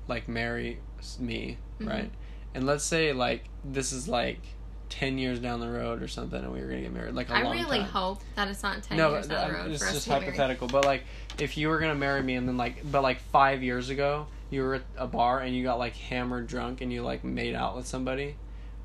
[0.08, 0.80] like marry
[1.20, 1.90] me, Mhm.
[1.90, 2.12] right?
[2.56, 4.42] And let's say like this is like
[4.90, 7.34] 10 years down the road or something and we were to get married like a
[7.34, 7.88] I long really time.
[7.88, 10.68] hope that it's not ten no, years down the road it's just hypothetical.
[10.68, 11.04] But like,
[11.40, 14.62] if you were gonna marry me, and then like, but like five years ago, you
[14.62, 17.76] were at a bar and you got like hammered drunk and you like made out
[17.76, 18.36] with somebody.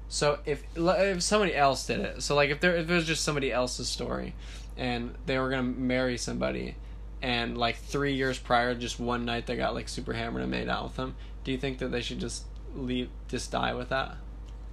[0.09, 3.25] So if if somebody else did it, so like if there if it was just
[3.25, 4.35] somebody else's story,
[4.77, 6.77] and they were gonna marry somebody,
[7.21, 10.69] and like three years prior, just one night they got like super hammered and made
[10.69, 11.17] out with them.
[11.43, 14.17] Do you think that they should just leave, just die with that,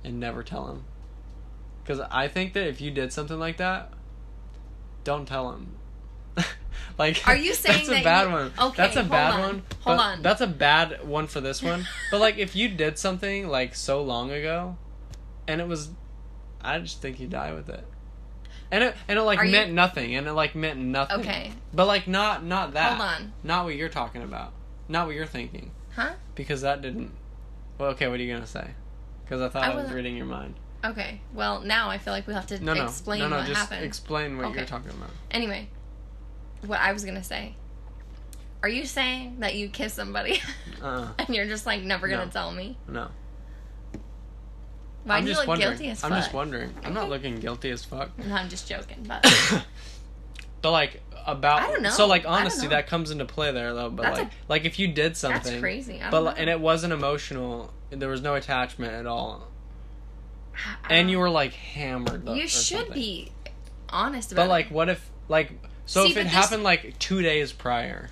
[0.03, 0.84] and never tell him?
[1.84, 3.91] Because I think that if you did something like that,
[5.03, 5.75] don't tell him.
[6.98, 8.52] like, Are you saying that's a bad you- one?
[8.60, 9.63] Okay, that's a hold bad on, one.
[9.82, 10.22] hold on.
[10.22, 11.88] That's a bad one for this one.
[12.12, 14.78] but like, if you did something like so long ago,
[15.48, 15.89] and it was,
[16.62, 17.86] I just think you die with it.
[18.72, 21.19] And it and it like Are you- meant nothing, and it like meant nothing.
[21.19, 21.52] Okay.
[21.74, 22.98] But like not not that.
[22.98, 23.34] Hold on.
[23.43, 24.52] Not what you're talking about.
[24.88, 25.72] Not what you're thinking.
[25.96, 26.13] Huh?
[26.36, 27.12] Because that didn't.
[27.78, 28.08] Well, okay.
[28.08, 28.72] What are you gonna say?
[29.24, 30.56] Because I thought I I, was reading your mind.
[30.84, 31.22] Okay.
[31.34, 33.38] Well, now I feel like we have to No, no, explain no, no.
[33.38, 33.86] what just happened.
[33.86, 34.58] explain what Okay.
[34.58, 35.12] you're talking about.
[35.32, 35.69] anyway,
[36.65, 37.56] what I was gonna say.
[38.62, 40.41] Are you saying that you kiss somebody
[40.82, 42.32] Uh, and you're just like never gonna No.
[42.32, 42.78] tell me?
[42.88, 43.08] no.
[45.04, 45.71] Why I'm do you look wondering.
[45.71, 46.12] guilty as fuck?
[46.12, 46.73] I'm just wondering.
[46.84, 48.17] I'm not looking guilty as fuck.
[48.26, 49.21] No, I'm just joking, but
[50.62, 51.89] but like about I don't know.
[51.89, 53.89] so like honesty that comes into play there though.
[53.89, 56.02] But That's like a- like if you did something, that's crazy.
[56.10, 56.30] But know.
[56.30, 57.73] and it wasn't emotional.
[57.89, 59.47] There was no attachment at all,
[60.89, 62.26] and you were like hammered.
[62.26, 62.93] though, You should something.
[62.93, 63.32] be
[63.89, 64.71] honest about But like, it.
[64.71, 65.52] what if like
[65.86, 68.10] so See, if it happened like two days prior,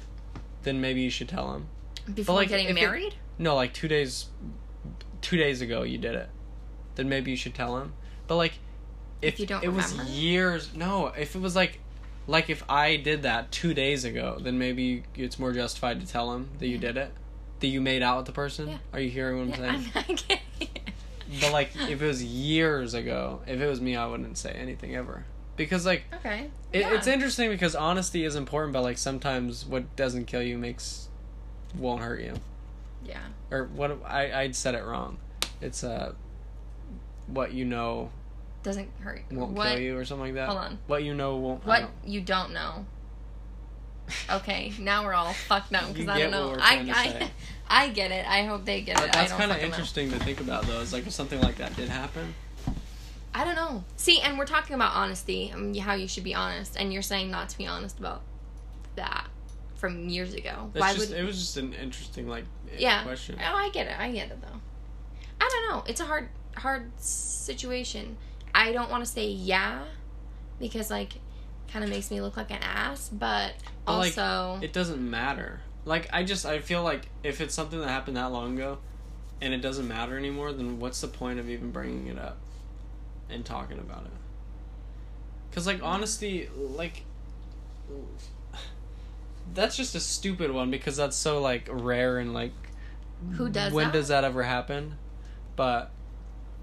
[0.64, 1.68] then maybe you should tell him.
[2.14, 3.16] before like, getting if it- married.
[3.40, 4.28] No, like two days,
[5.22, 6.30] two days ago you did it.
[6.96, 7.94] Then maybe you should tell him.
[8.28, 8.54] But like,
[9.22, 11.08] if, If you don't it was years, no.
[11.08, 11.80] If it was like,
[12.28, 16.34] like if I did that two days ago, then maybe it's more justified to tell
[16.34, 17.12] him that you did it,
[17.62, 18.68] that you made out with the person.
[18.70, 18.78] Yeah.
[18.94, 19.92] Are you hearing what I'm Yeah, saying?
[19.96, 20.40] I'm not kidding.
[21.40, 24.96] But like, if it was years ago, if it was me, I wouldn't say anything
[24.96, 25.26] ever.
[25.64, 26.50] Because like, okay.
[26.74, 26.94] it, Yeah.
[26.96, 31.08] it's interesting because honesty is important, but like sometimes what doesn't kill you makes
[31.78, 32.34] won't hurt you
[33.06, 33.20] Yeah.
[33.50, 35.18] or what I I said it wrong.
[35.62, 36.14] It's uh
[37.28, 38.10] what you know
[38.64, 39.24] Doesn't hurt.
[39.32, 39.70] won't what?
[39.70, 40.48] kill you or something like that.
[40.50, 40.80] Hold on.
[40.88, 41.66] What you know won't.
[41.66, 42.86] What don't- you don't know.
[44.30, 46.56] Okay, now we're all fucked up because I don't know.
[46.60, 47.32] I I.
[47.74, 48.28] I get it.
[48.28, 49.14] I hope they get But it.
[49.14, 49.76] that's kind of fucking know.
[49.76, 50.82] interesting to think about, though.
[50.82, 52.34] Is like if something like that did happen.
[53.34, 53.84] I don't know.
[53.96, 57.32] See, and we're talking about honesty, um, how you should be honest, and you're saying
[57.32, 58.22] not to be honest about
[58.96, 59.28] that
[59.76, 60.70] from years ago.
[60.74, 61.20] It's Why just, would?
[61.20, 62.46] it was just an interesting like
[62.78, 63.04] yeah.
[63.04, 63.38] question.
[63.40, 63.98] Oh, I get it.
[63.98, 64.60] I get it though.
[65.40, 65.84] I don't know.
[65.88, 68.18] It's a hard, hard situation.
[68.54, 69.84] I don't want to say yeah,
[70.60, 71.14] because like,
[71.72, 73.10] kind of makes me look like an ass.
[73.10, 73.54] But
[73.86, 75.62] But, like, also, It doesn't matter.
[75.86, 78.80] Like I just I feel like if it's something that happened that long ago,
[79.42, 82.38] and it doesn't matter anymore, then what's the point of even bringing it up
[83.32, 84.12] and talking about it?
[85.50, 87.04] Because like honesty, like
[89.54, 92.54] that's just a stupid one because that's so like rare and like
[93.34, 93.94] who does when that?
[93.94, 94.96] does that ever happen?
[95.56, 95.92] But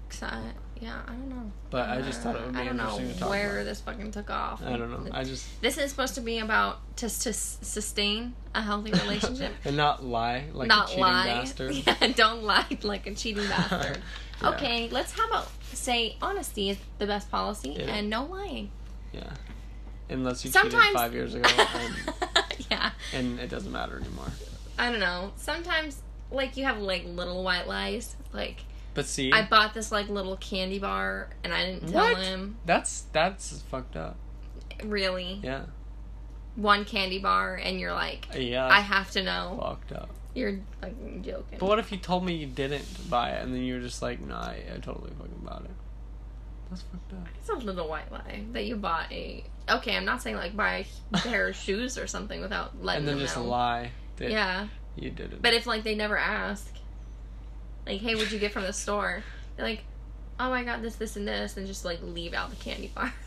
[0.09, 0.41] 'Cause I-
[0.81, 1.51] yeah, I don't know.
[1.71, 3.65] but I just thought it would be I don't know to talk where about.
[3.65, 4.61] this fucking took off.
[4.63, 5.11] I don't know.
[5.11, 9.51] I just This is supposed to be about to, to sustain a healthy relationship.
[9.65, 11.25] and not lie like not a cheating lie.
[11.25, 11.73] bastard.
[11.85, 13.99] Yeah, don't lie like a cheating bastard.
[14.41, 14.49] Yeah.
[14.51, 17.93] Okay, let's have a say honesty is the best policy Yeah.
[17.95, 18.71] and no lying.
[19.13, 19.29] Yeah.
[20.09, 21.95] Unless you Sometimes cheated five years ago and,
[22.71, 24.31] yeah, and it doesn't matter anymore.
[24.77, 25.31] I don't know.
[25.35, 26.01] Sometimes
[26.31, 28.15] like you have like little white lies.
[28.33, 28.61] Like
[28.93, 32.17] But see, I bought this like little candy bar and I didn't tell What?
[32.23, 34.15] him that's that's fucked up.
[34.83, 35.63] really Yeah.
[36.55, 38.67] one candy bar and you're like Yeah.
[38.67, 39.59] I have to know.
[39.61, 40.09] fucked up.
[40.35, 40.59] You're
[41.21, 41.57] joking.
[41.59, 44.01] But what if you told me you didn't buy it and then you were just
[44.01, 45.71] like, nah, I, I totally fucking bought it.
[46.69, 47.27] That's fucked up.
[47.39, 49.43] It's a little white lie that you bought a.
[49.69, 52.85] Okay, I'm not saying like buy a pair of shoes or something without letting them
[52.85, 52.95] know.
[52.95, 53.43] and then them just know.
[53.43, 55.41] lie that Yeah, you did it.
[55.41, 56.71] but if like they never ask,
[57.87, 59.23] like, hey, what'd you get from the store?
[59.55, 59.83] They're like,
[60.39, 63.11] oh, I got this, this, and this, and just like leave out the candy bar.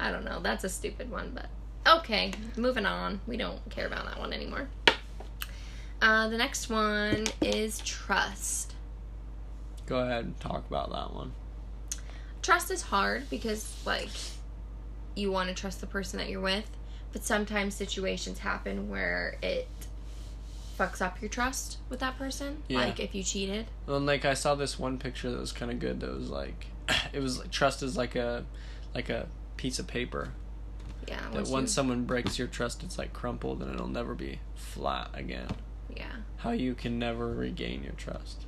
[0.00, 0.40] I don't know.
[0.40, 1.46] That's a stupid one, but
[2.00, 2.32] okay.
[2.56, 3.20] Moving on.
[3.26, 4.68] We don't care about that one anymore.
[6.00, 8.74] Uh, the next one is trust.
[9.86, 11.32] Go ahead and talk about that one.
[12.42, 14.10] trust is hard because like
[15.16, 16.70] you want to trust the person that you're with
[17.12, 19.66] but sometimes situations happen where it
[20.78, 22.78] fucks up your trust with that person Yeah.
[22.80, 25.72] like if you cheated Well, and like I saw this one picture that was kind
[25.72, 26.00] of good.
[26.00, 26.66] That was like,
[27.12, 28.44] it was like trust is like a,
[28.94, 30.28] like a piece of paper.
[31.08, 34.38] yeah That once once someone breaks your trust, it's like crumpled and it'll never be
[34.54, 35.48] flat again.
[35.96, 36.06] Yeah
[36.38, 38.46] How you can never regain your trust.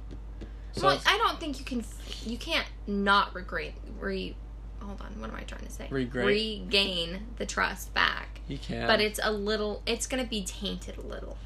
[0.72, 1.84] So well i don't think you can
[2.24, 4.36] you can't not regret re
[4.80, 6.24] hold on what am i trying to say Regret.
[6.24, 8.86] regain the trust back you can.
[8.86, 11.36] but it's a little it's gonna be tainted a little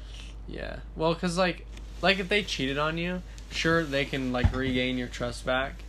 [0.47, 0.77] yeah.
[0.95, 1.65] Well, cause like,
[2.01, 5.83] like if they cheated on you, sure they can like regain your trust back.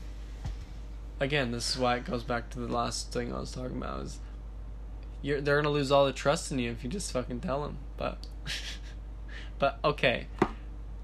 [1.20, 4.02] Again, this is why it goes back to the last thing I was talking about
[4.02, 4.18] is,
[5.22, 7.78] you're they're gonna lose all the trust in you if you just fucking tell them.
[7.96, 8.18] But,
[9.58, 10.26] but okay,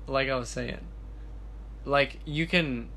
[0.06, 0.80] like I was saying,
[1.84, 2.88] like you can.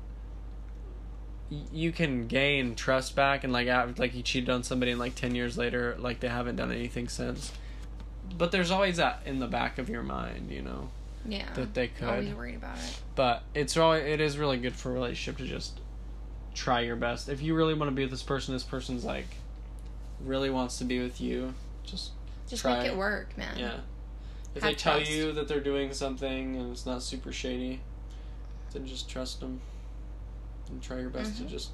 [1.48, 5.14] You can gain trust back, and like act like you cheated on somebody, and like
[5.14, 7.52] ten years later, like they haven't done anything since.
[8.36, 10.88] But there's always that in the back of your mind, you know,
[11.28, 12.08] yeah that they could.
[12.08, 15.46] always worried about it But it's really, it is really good for a relationship to
[15.46, 15.80] just
[16.54, 17.28] try your best.
[17.28, 19.28] If you really want to be with this person, this person's like
[20.24, 21.54] really wants to be with you.
[21.84, 22.10] Just
[22.48, 23.78] just Try make it work man yeah.
[24.56, 25.10] If they tell trust.
[25.10, 27.80] you that they're doing something and it's not super shady,
[28.72, 29.60] then just trust them
[30.68, 31.38] and try your best Mhm.
[31.38, 31.70] to just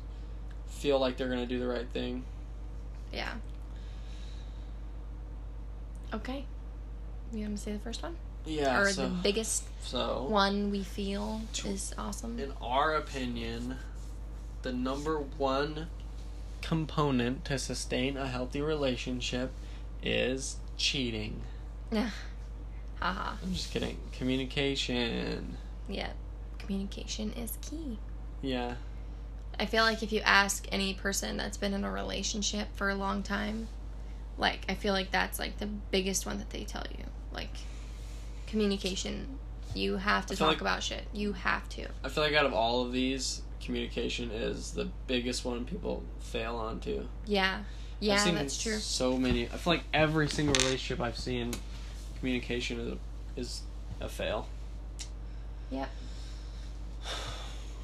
[0.67, 2.25] feel like they're gonna do the right thing.
[3.13, 3.35] Yeah.
[6.13, 6.45] Okay.
[7.33, 8.17] You want to say the first one?
[8.45, 8.81] Yeah.
[8.81, 12.41] or so the biggest so one we feel To- is awesome?
[12.41, 13.79] in our opinion,
[14.63, 15.87] the number one
[16.61, 19.53] component to sustain a healthy relationship
[20.03, 21.43] is cheating.
[23.03, 23.35] Haha.
[23.43, 23.97] I'm just kidding.
[24.13, 25.57] Communication.
[25.89, 26.11] Yeah.
[26.59, 27.99] Communication is key.
[28.43, 28.75] Yeah.
[29.59, 32.95] I feel like if you ask any person that's been in a relationship for a
[32.95, 33.67] long time,
[34.39, 37.05] like I feel like that's like the biggest one that they tell you.
[37.33, 37.51] Like
[38.47, 39.39] communication.
[39.75, 41.05] You have to talk like- about shit.
[41.13, 41.89] You have to.
[42.05, 46.79] I feel like out of all of these, communication is the biggest one people fail.
[47.27, 47.59] Yeah.
[47.59, 47.65] I've
[48.01, 48.79] Yeah, seen that's true.
[48.79, 49.45] So many.
[49.47, 51.53] I feel like every single relationship I've seen,
[52.23, 52.99] communication is a,
[53.41, 53.63] is
[54.01, 54.47] a fail.
[55.73, 55.91] Yep.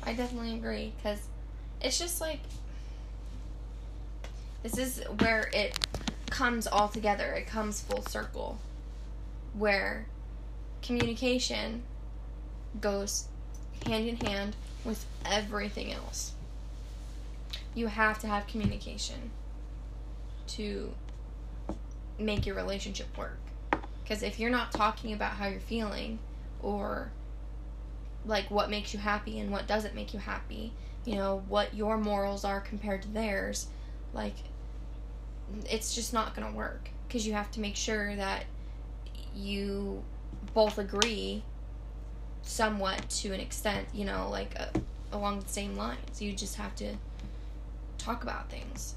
[0.05, 1.27] I definitely agree because
[1.81, 2.39] it's just like
[4.63, 5.77] this is where it
[6.31, 7.33] comes all together.
[7.33, 8.61] It comes full circle
[9.55, 10.07] where
[10.83, 11.83] communication
[12.81, 13.27] goes
[13.87, 16.33] hand in hand with everything else.
[17.75, 19.33] You have to have communication
[20.49, 20.95] to
[22.21, 23.39] make your relationship work.
[24.09, 26.19] Because if you're not talking about how you're feeling
[26.63, 27.13] or
[28.25, 30.73] like what makes you happy and what doesn't make you happy,
[31.05, 33.67] you know, what your morals are compared to theirs,
[34.15, 34.33] like
[35.71, 38.45] it's just not going to work because you have to make sure that
[39.37, 40.03] you
[40.55, 41.43] both agree
[42.41, 44.79] somewhat to an extent, you know, like uh,
[45.13, 46.23] along the same lines.
[46.23, 46.95] You just have to
[47.99, 48.95] talk about things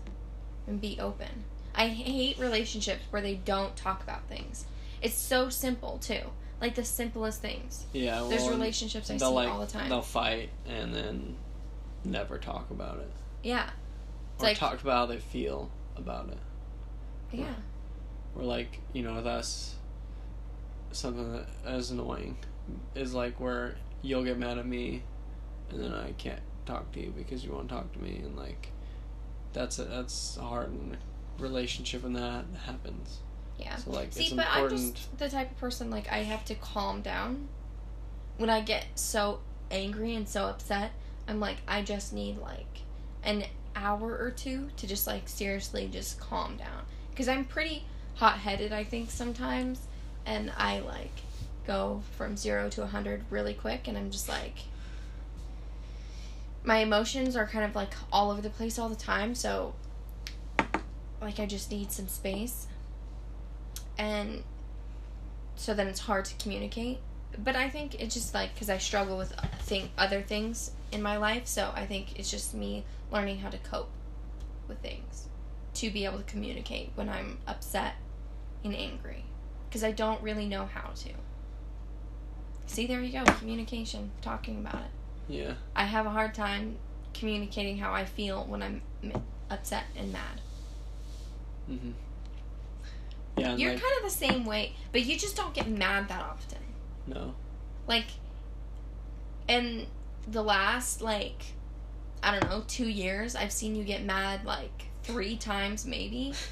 [0.68, 1.44] and be open.
[1.76, 4.64] I hate relationships where they don't talk about things.
[5.02, 6.22] It's so simple too.
[6.60, 7.86] Like the simplest things.
[7.92, 9.90] Yeah, well, There's relationships I see they'll like all the time.
[9.90, 11.36] they'll fight and then
[12.04, 13.12] never talk about it,
[13.44, 13.70] Yeah.
[14.36, 16.38] It's or like talk about how they feel about it.
[17.32, 17.54] yeah.
[18.36, 19.76] Or like you know, us,
[20.92, 22.38] something that is annoying
[22.96, 25.04] is like where you'll get mad at me,
[25.70, 28.70] and then I can't talk to you because you won't talk to me, and like
[29.54, 30.72] that's a, that's hard
[31.40, 33.20] relationship when that happens.
[33.62, 33.76] Yeah.
[33.78, 37.02] So like See, but I'm just the type of person like I have to calm
[37.02, 37.48] down.
[38.38, 39.40] When I get so
[39.72, 40.92] angry and so upset.
[41.28, 42.82] I'm like I just need like
[43.24, 43.46] an
[43.76, 46.84] hour or two to just like seriously just calm down.
[47.10, 49.80] Because I'm pretty hot-headed I think sometimes.
[50.26, 51.12] And I like
[51.66, 54.56] go from 0 to a 100 really quick and I'm just like
[56.64, 59.34] my emotions are kind of like all over the place all the time.
[59.34, 59.74] So
[61.22, 62.68] like I just need some space
[64.02, 64.44] and
[65.56, 66.98] so then it's hard to communicate.
[67.38, 71.16] But i think it's just like because i struggle with thing, other things in my
[71.16, 73.90] life so i think it's just me learning how to cope
[74.68, 75.30] with things
[75.76, 77.94] to be able to communicate when i'm upset
[78.66, 79.24] and angry
[79.70, 81.12] because i don't really know how to.
[82.66, 84.92] See there you go communication talking about it.
[85.30, 86.76] Yeah, i have a hard time
[87.14, 88.82] communicating how i feel when i'm
[89.50, 90.42] upset and mad.
[91.68, 91.92] Hmm
[93.38, 93.56] yeah.
[93.56, 96.60] You're like, kind of the same way but you just don't get mad that often.
[97.08, 97.34] No,
[97.88, 98.06] like
[99.48, 99.88] in
[100.28, 101.44] the last like
[102.22, 106.34] i don't know two years i've seen you get mad like three times maybe.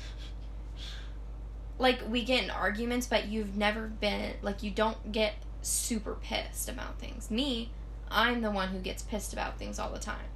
[1.82, 6.68] Like we get in arguments but you've never been like you don't get super pissed
[6.68, 7.32] about things.
[7.32, 7.72] Me
[8.12, 10.28] i'm the one who gets pissed about things all the time.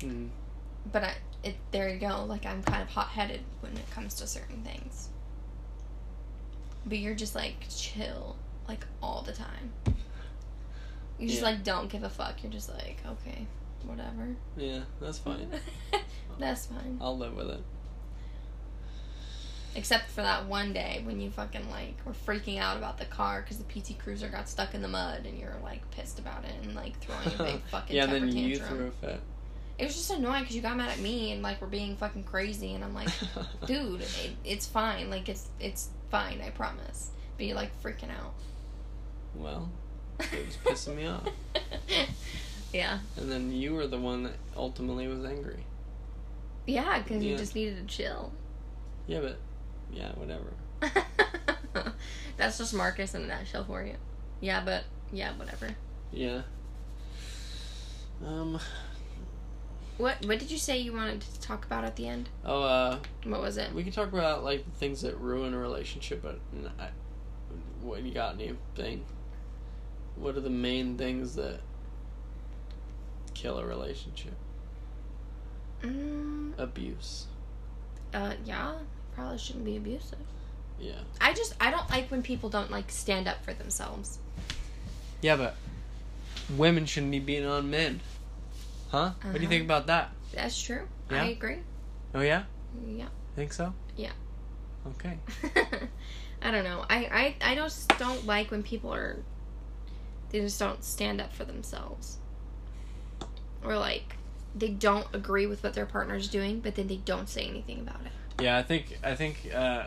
[0.00, 0.30] Mm,
[0.90, 4.26] but I, it there you go like i'm kind of hot-headed when it comes to
[4.26, 5.08] certain things
[6.86, 8.36] but you're just like chill
[8.68, 9.72] like all the time
[11.18, 11.46] you just Yeah.
[11.48, 13.46] like don't give a fuck you're just like okay
[13.84, 15.48] whatever yeah, that's fine.
[16.38, 17.60] that's fine I'll live with it.
[19.74, 23.40] except for that one day when you fucking like were freaking out about the car
[23.42, 26.52] because the pt cruiser got stuck in the mud and you're like pissed about it
[26.62, 29.20] and like throwing a big fucking yeah, and then you tantrum threw a fit.
[29.78, 32.24] It was just annoying because you got mad at me and like we're being fucking
[32.24, 33.08] crazy and i'm like
[33.66, 35.10] dude, it, it's fine.
[35.10, 36.40] Like it's it's fine.
[36.40, 37.10] I promise.
[37.36, 38.34] But you're like freaking out.
[39.34, 39.70] well,
[40.20, 41.26] it was pissing me off.
[42.72, 45.64] yeah, And then you were the one that ultimately was angry.
[46.66, 48.32] yeah, because you just needed to chill.
[49.06, 49.38] Yeah, but
[49.92, 50.52] yeah, whatever.
[52.36, 53.94] That's just Marcus in a nutshell for you.
[54.40, 55.74] Yeah, but yeah, whatever.
[56.12, 56.42] Yeah.
[58.26, 58.58] Um.
[60.02, 62.28] What what did you say you wanted to talk about at the end?
[62.44, 63.72] Oh, uh, What was it?
[63.72, 66.40] we can talk about like the things that ruin a relationship, but
[66.80, 66.88] I,
[67.80, 69.04] what you got anything?
[70.16, 71.60] What are the main things that
[73.32, 74.34] kill a relationship?
[75.82, 77.26] Mm, Abuse.
[78.12, 78.74] uh, yeah,
[79.14, 80.18] probably shouldn't be abusive.
[80.80, 80.94] Yeah.
[81.20, 84.18] I just I don't like when people don't like stand up for themselves.
[85.20, 85.54] Yeah, but
[86.56, 88.00] women shouldn't be beating on men.
[88.92, 89.12] Huh?
[89.22, 89.48] What do you Uh-huh.
[89.48, 90.10] think about that?
[90.34, 90.86] That's true.
[91.10, 91.24] Yeah?
[91.24, 91.58] I agree.
[92.14, 92.44] Oh yeah,
[92.86, 93.08] Yeah.
[93.34, 93.72] think so?
[93.96, 94.12] Yeah.
[94.86, 95.18] Okay.
[96.42, 96.84] I don't know.
[96.90, 99.16] I, I I just don't like when people are
[100.30, 102.18] they just don't stand up for themselves.
[103.64, 104.16] Or like
[104.54, 108.00] they don't agree with what their partner's doing, but then they don't say anything about
[108.04, 108.12] it.
[108.42, 109.86] Yeah, I think I think uh,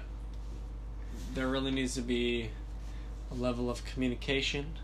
[1.36, 2.50] there really needs to be
[3.32, 4.80] a level of communication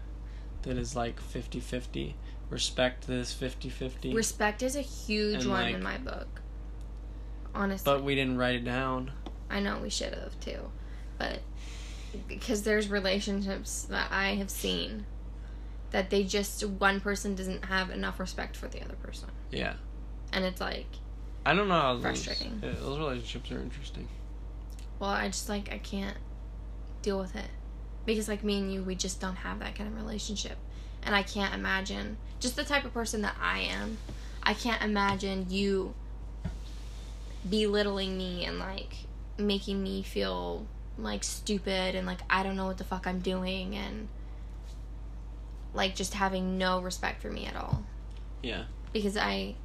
[0.64, 2.14] that is like 50-50.
[2.52, 4.14] Respect this 50-50.
[4.14, 6.28] Respect is a huge And, one like- in my book.
[7.56, 7.92] Honestly.
[7.92, 9.12] but we didn't write it down.
[9.50, 10.70] I know we should have too.
[11.18, 11.40] But
[12.28, 15.06] because there's relationships that I have seen
[15.92, 19.30] that they just one person doesn't have enough respect for the other person.
[19.50, 19.74] Yeah.
[20.32, 20.88] And it's like
[21.46, 22.62] I don't know how those, Frustrating.
[22.64, 24.08] yeah, those relationships are interesting.
[25.00, 26.18] Well, I just like I can't
[27.02, 27.50] deal with it.
[28.06, 30.58] because like me and you we just don't have that kind of relationship
[31.04, 33.98] and i can't imagine just the type of person that i am
[34.44, 35.94] i can't imagine you
[37.50, 38.96] belittling me and like
[39.38, 40.66] making me feel
[40.98, 44.08] like stupid and like i don't know what the fuck i'm doing and
[45.74, 47.84] like just having no respect for me at all
[48.42, 48.64] Yeah.
[48.92, 49.56] because I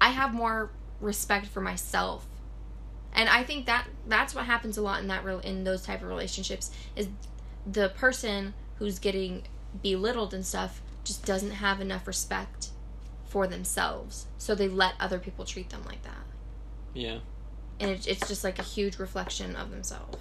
[0.00, 2.24] I have more respect for myself.
[3.12, 6.02] And I think that that's what happens a lot in that real in those type
[6.02, 7.08] of relationships is
[7.70, 9.42] the person who's getting
[9.82, 12.68] belittled and stuff just doesn't have enough respect
[13.26, 14.26] for themselves.
[14.38, 16.24] So they let other people treat them like that.
[16.94, 17.18] Yeah.
[17.80, 20.18] And it, it's just like a huge reflection of themselves.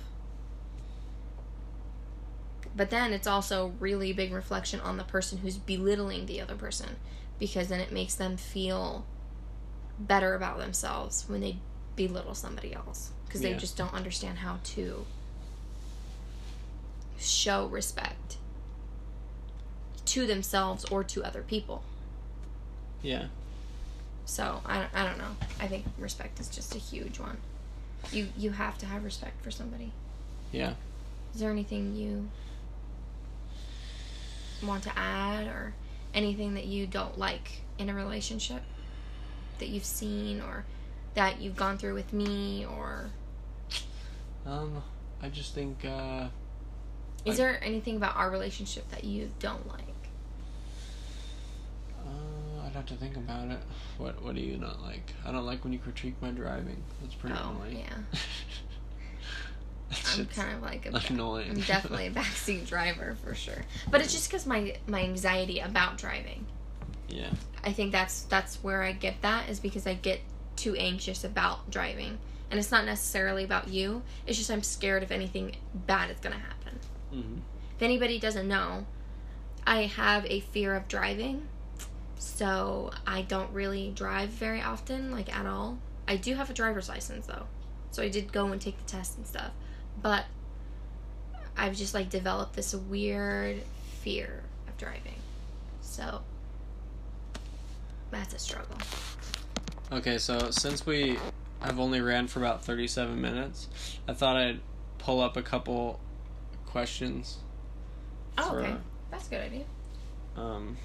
[2.76, 6.98] But then it's also really big reflection on the person who's belittling the other person
[7.39, 9.06] because then it makes them feel
[9.98, 11.58] better about themselves when they
[11.95, 15.06] belittle somebody else because they just don't understand how to
[17.18, 18.38] show respect
[20.08, 21.84] to themselves or to other people.
[23.01, 23.26] Yeah.
[24.26, 25.36] So I, I don't know.
[25.60, 27.38] I think respect is just a huge one.
[28.12, 29.91] You you have to have respect for somebody.
[30.51, 30.74] Yeah.
[31.34, 32.30] Is there anything you
[34.66, 35.74] want to add or
[36.14, 38.64] anything that you don't like in a relationship
[39.60, 40.66] that you've seen or
[41.14, 43.10] that you've gone through with me or
[44.45, 44.84] Um,
[45.22, 46.28] I just think uh,
[47.26, 49.87] is I- there anything about our relationship that you don't like?
[52.78, 53.57] I'd have to think about it.
[53.97, 55.11] What What do you not like?
[55.25, 56.84] I don't like when you critique my driving.
[57.01, 57.78] That's pretty Oh, annoying.
[57.80, 58.19] yeah.
[60.15, 61.49] I'm kind of like a annoying.
[61.49, 63.65] I'm definitely a backseat driver for sure.
[63.89, 66.45] But it's just because my my anxiety about driving.
[67.07, 67.32] yeah.
[67.63, 70.19] I think that's that's where I get that is because I get
[70.55, 72.19] too anxious about driving,
[72.51, 74.03] and it's not necessarily about you.
[74.28, 76.80] It's just I'm scared if anything bad is gonna happen.
[77.09, 77.39] hmm
[77.75, 78.86] If anybody doesn't know,
[79.65, 81.47] I have a fear of driving,
[82.18, 85.78] so I don't really drive very often, like at all.
[86.07, 87.45] I do have a driver's license though,
[87.91, 89.51] so I did go and take the test and stuff,
[90.01, 90.26] but
[91.57, 93.61] I've just like developed this weird
[94.01, 95.20] fear of driving.
[95.82, 96.22] So
[98.11, 98.78] that's a struggle.
[99.91, 101.18] Okay, so since we
[101.61, 103.68] have only ran for about thirty-seven minutes,
[104.07, 104.59] I thought I'd
[104.97, 105.99] pull up a couple
[106.65, 107.38] questions.
[108.38, 108.76] Oh, for, okay.
[109.09, 109.63] That's a good idea.
[110.36, 110.78] Um,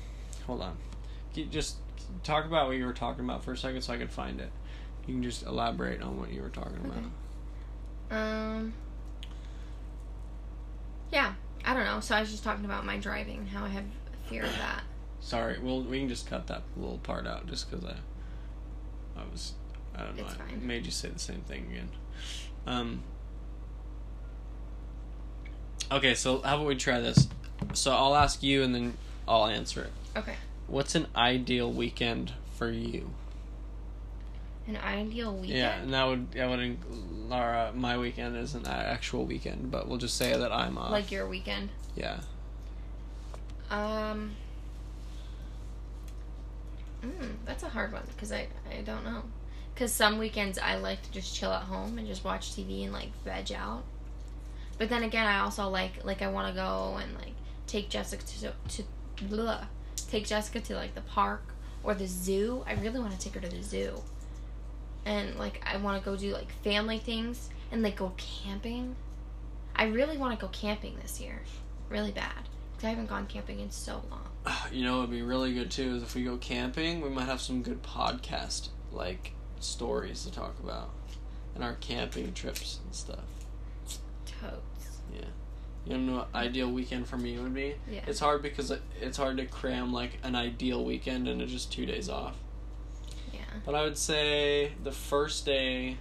[0.46, 0.76] hold on.
[1.50, 1.76] Just
[2.22, 4.50] talk about what you were talking about for a second, so I could find it.
[5.06, 8.16] You can just elaborate on what you were talking about.
[8.16, 8.72] Um.
[11.12, 12.00] Yeah, I don't know.
[12.00, 13.84] So I was just talking about my driving, how I have
[14.28, 14.82] fear of that.
[15.20, 17.94] Sorry, well we can just cut that little part out just because I,
[19.20, 19.52] I was,
[19.94, 20.66] I don't know, It's I fine.
[20.66, 21.88] made you say the same thing again.
[22.66, 23.02] Um.
[25.90, 27.28] Okay, so how about we try this?
[27.74, 28.94] So I'll ask you and then
[29.28, 29.92] I'll answer it.
[30.18, 30.34] Okay.
[30.72, 33.10] What's an ideal weekend for you?
[34.66, 35.58] An ideal weekend.
[35.58, 36.78] Yeah, and that would that would
[37.28, 37.72] Laura.
[37.74, 40.90] My weekend isn't an actual weekend, but we'll just say that I'm off.
[40.90, 41.68] Like your weekend.
[41.94, 42.20] yeah,
[43.70, 44.34] Um.
[47.04, 49.24] Mm, that's a hard one because I I don't know.
[49.74, 52.94] Because some weekends I like to just chill at home and just watch TV and
[52.94, 53.82] like veg out.
[54.78, 57.34] But then again, I also like like I want to go and like
[57.66, 58.84] take Jessica to to
[59.26, 59.66] blah,
[60.12, 61.42] take Jessica to like the park
[61.82, 62.62] or the zoo.
[62.66, 64.00] I really want to take her to the zoo.
[65.04, 68.94] And like I want to go do like family things and like go camping.
[69.74, 71.40] I really want to go camping this year,
[71.88, 72.48] really bad.
[72.74, 74.28] Cause I haven't gone camping in so long.
[74.72, 77.40] you know, it'd be really good too is if we go camping, we might have
[77.40, 80.90] some good podcast like stories to talk about,
[81.54, 83.24] and our camping trips and stuff.
[84.26, 85.00] Totes.
[85.14, 85.24] Yeah,
[85.84, 87.74] you know what ideal weekend for me would be?
[87.90, 88.00] Yeah.
[88.06, 91.86] It's hard because it- it's hard to cram like an ideal weekend into just two
[91.86, 92.36] days off.
[93.32, 93.40] Yeah.
[93.64, 95.96] But I would say the first day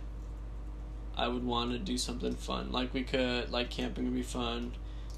[1.18, 2.72] I would want to do something fun.
[2.72, 4.74] Like we could like camping would be fun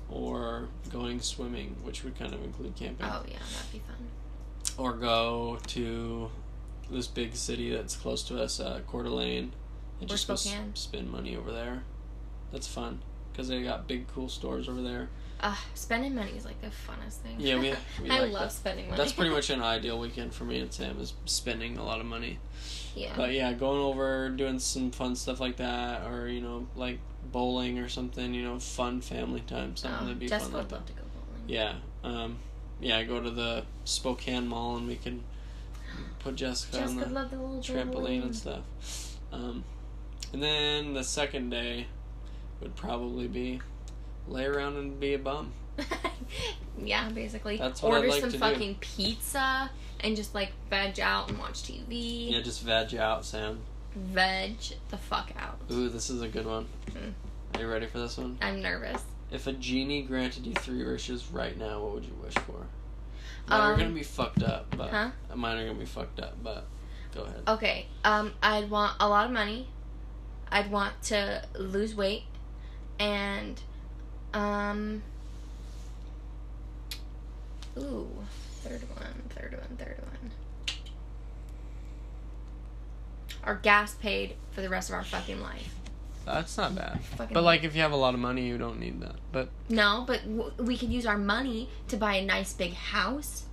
[0.10, 3.06] or going swimming, which would kind of include camping.
[3.06, 3.98] Oh yeah, that'd be fun.
[4.78, 6.32] Or go to
[6.90, 9.52] this big city that's close to us, uh, Coeur d'Alene,
[10.02, 10.76] and Or just go s- Spokane.
[10.76, 11.84] spend money over there.
[12.52, 13.02] That's fun
[13.34, 15.10] because they got big cool stores over there.
[15.40, 17.36] Uh, spending money is like the funnest thing.
[17.38, 18.52] Yeah, we- we I like love that.
[18.54, 18.98] spending money.
[18.98, 22.06] That's pretty much an ideal weekend for me and Sam is spending a lot of
[22.06, 22.40] money.
[22.96, 23.12] yeah.
[23.18, 27.00] But yeah, going over, doing some fun stuff like that, or you know, like
[27.32, 28.34] bowling or something.
[28.34, 30.88] You know, fun family time, something oh, that'd be Jessica fun like would that.
[30.88, 31.50] to go bowling.
[31.50, 31.74] Yeah,
[32.06, 32.38] um,
[32.80, 33.04] yeah.
[33.04, 35.24] Go to the Spokane Mall and we can
[36.20, 38.62] put Jessica, on Jessica the the little trampoline and stuff.
[39.34, 39.66] Um,
[40.32, 41.88] and then the second day
[42.64, 43.62] would probably be
[44.28, 45.52] lay around and be a bum.
[46.84, 47.58] yeah, basically.
[47.58, 48.40] That's what I'd Order like some to do.
[48.40, 52.32] fucking pizza and just like veg out and watch TV.
[52.32, 53.60] Yeah, just veg out, Sam.
[53.96, 54.56] Veg
[54.90, 55.60] the fuck out.
[55.72, 56.66] Ooh, this is a good one.
[56.92, 57.14] Mm.
[57.56, 58.38] Are you ready for this one?
[58.42, 59.02] I'm nervous.
[59.32, 62.66] If a genie granted you three wishes right now, what would you wish for?
[63.48, 65.10] Mine are Um, gonna be fucked up, but huh?
[65.36, 66.36] mine are gonna be fucked up.
[66.42, 66.66] But
[67.14, 67.42] go ahead.
[67.48, 69.68] Okay, um, I'd want a lot of money.
[70.52, 72.24] I'd want to lose weight,
[73.04, 73.60] and
[74.34, 75.04] um,
[77.78, 78.08] ooh,
[78.62, 80.32] third one, third one, third one.
[83.44, 85.76] Our gas paid for the rest of our fucking life.
[86.26, 87.02] That's not bad.
[87.18, 89.16] Fucking But like, if you have a lot of money, you don't need that.
[89.34, 93.44] But No, but w- we could use our money to buy a nice big house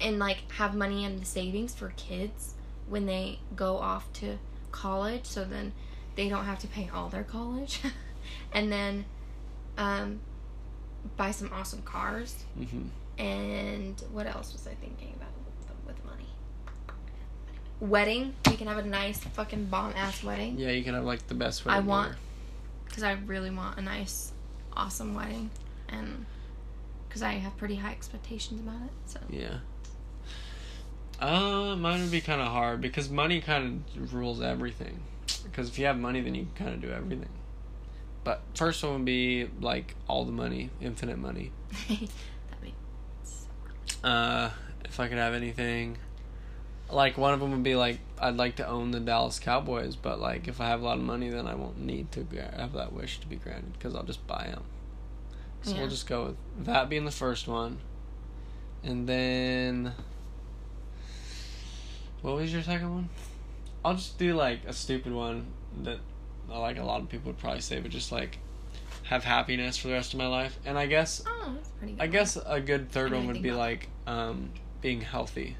[0.00, 2.54] and like have money in the savings for kids
[2.88, 4.38] when they go off to
[4.70, 5.72] college so then
[6.14, 7.80] they don't have to pay all their college.
[8.52, 9.04] and then
[9.78, 10.20] um
[11.16, 12.82] buy some awesome cars hmm
[13.18, 15.28] and what else was I thinking about
[15.86, 16.24] with, with money?
[17.78, 18.34] Wedding.
[18.48, 20.58] We can have a nice fucking bomb ass wedding.
[20.58, 21.82] yeah, you can have like the best wedding.
[21.84, 22.14] I want-
[22.86, 24.32] because I really want a nice,
[24.74, 25.50] awesome wedding,
[25.88, 26.26] and
[27.08, 28.92] because I have pretty high expectations about it.
[29.06, 29.58] So Yeah.
[31.20, 35.00] Uh, mine would be kind of hard because money kind of rules everything.
[35.44, 37.28] Because if you have money, then you can kind of do everything.
[38.24, 41.50] But first one would be like all the money, infinite money.
[41.88, 43.46] that makes
[44.04, 44.50] Uh,
[44.84, 45.98] if I could have anything,
[46.90, 50.20] like one of them would be like I'd like to own the Dallas Cowboys, but
[50.20, 52.92] like if I have a lot of money, then I won't need to have that
[52.92, 54.62] wish to be granted because I'll just buy them.
[55.62, 55.80] So Yeah.
[55.80, 57.78] we'll just go with that being the first one,
[58.84, 59.92] and then
[62.20, 63.08] what was your second one?
[63.84, 65.46] I'll just do like a stupid one
[65.82, 65.98] that
[66.60, 68.38] like a lot of people would probably say, but just like
[69.04, 70.58] have happiness for the rest of my life.
[70.64, 72.02] And I guess oh, that's pretty good.
[72.02, 74.50] I guess a good third one would be like um,
[74.80, 75.56] being healthy,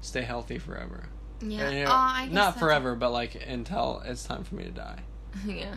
[0.00, 1.08] stay healthy forever.
[1.40, 4.44] yeah, And, you oh, know, I guess not that's- forever, but like until it's time
[4.44, 5.00] for me to die.
[5.46, 5.74] yeah,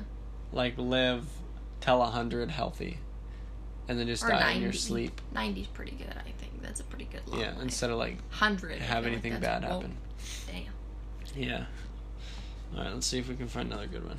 [0.54, 1.26] Like live
[1.82, 3.00] till a hundred healthy,
[3.88, 5.20] and then just Or die in your sleep.
[5.34, 6.08] 90's pretty good.
[6.16, 7.22] I think that's a pretty good.
[7.28, 7.62] Long Yeah, life.
[7.64, 8.80] instead of like hundred.
[8.80, 9.98] Have feel like anything bad happen.
[10.48, 10.64] Damn.
[11.36, 11.66] Yeah.
[12.76, 14.18] All right, let's see if we can find another good one.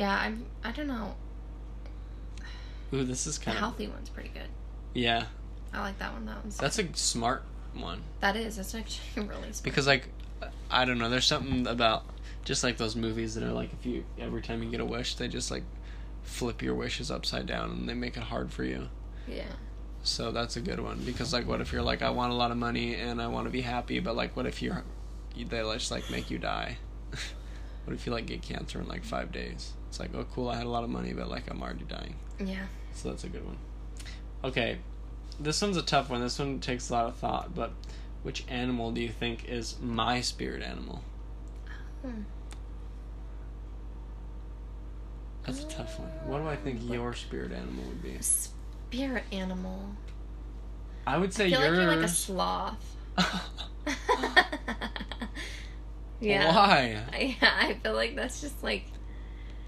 [0.00, 0.46] Yeah, I'm.
[0.64, 1.14] I don't know.
[2.94, 4.48] Ooh, this is The kind of healthy one's pretty good.
[4.94, 5.24] yeah.
[5.72, 6.24] I like that one.
[6.26, 6.56] That one's.
[6.56, 7.44] That's a smart
[7.74, 8.56] one that is.
[8.56, 9.52] That's actually really.
[9.52, 9.62] Smart.
[9.62, 10.08] because like
[10.70, 11.08] I don't know.
[11.10, 12.04] There's something about
[12.44, 15.14] just like those movies that are like if you every time you get a wish,
[15.16, 15.62] they just like
[16.22, 18.88] flip your wishes upside down and they make it hard for you.
[19.28, 19.44] Yeah.
[20.02, 22.50] So that's a good one because like what if you're like I want a lot
[22.50, 24.82] of money and I want to be happy, but like what if you're
[25.36, 26.78] you- they just like make you die?
[27.84, 29.74] what if you like get cancer in like five days?
[29.90, 32.14] It's like oh cool, I had a lot of money, but like I'm already dying.
[32.38, 32.62] Yeah.
[32.94, 33.56] So that's a good one.
[34.44, 34.78] Okay,
[35.40, 36.20] this one's a tough one.
[36.20, 37.72] This one takes a lot of thought, but
[38.22, 41.02] which animal do you think is my spirit animal?
[42.02, 42.22] Hmm.
[45.44, 46.08] That's a tough one.
[46.26, 48.16] What do I think your spirit animal would be?
[48.20, 49.96] Spirit animal.
[51.04, 51.70] I would say I feel yours.
[51.70, 52.96] like you're like a sloth.
[56.20, 56.54] yeah.
[56.54, 57.02] Why?
[57.18, 58.84] Yeah, I feel like that's just like.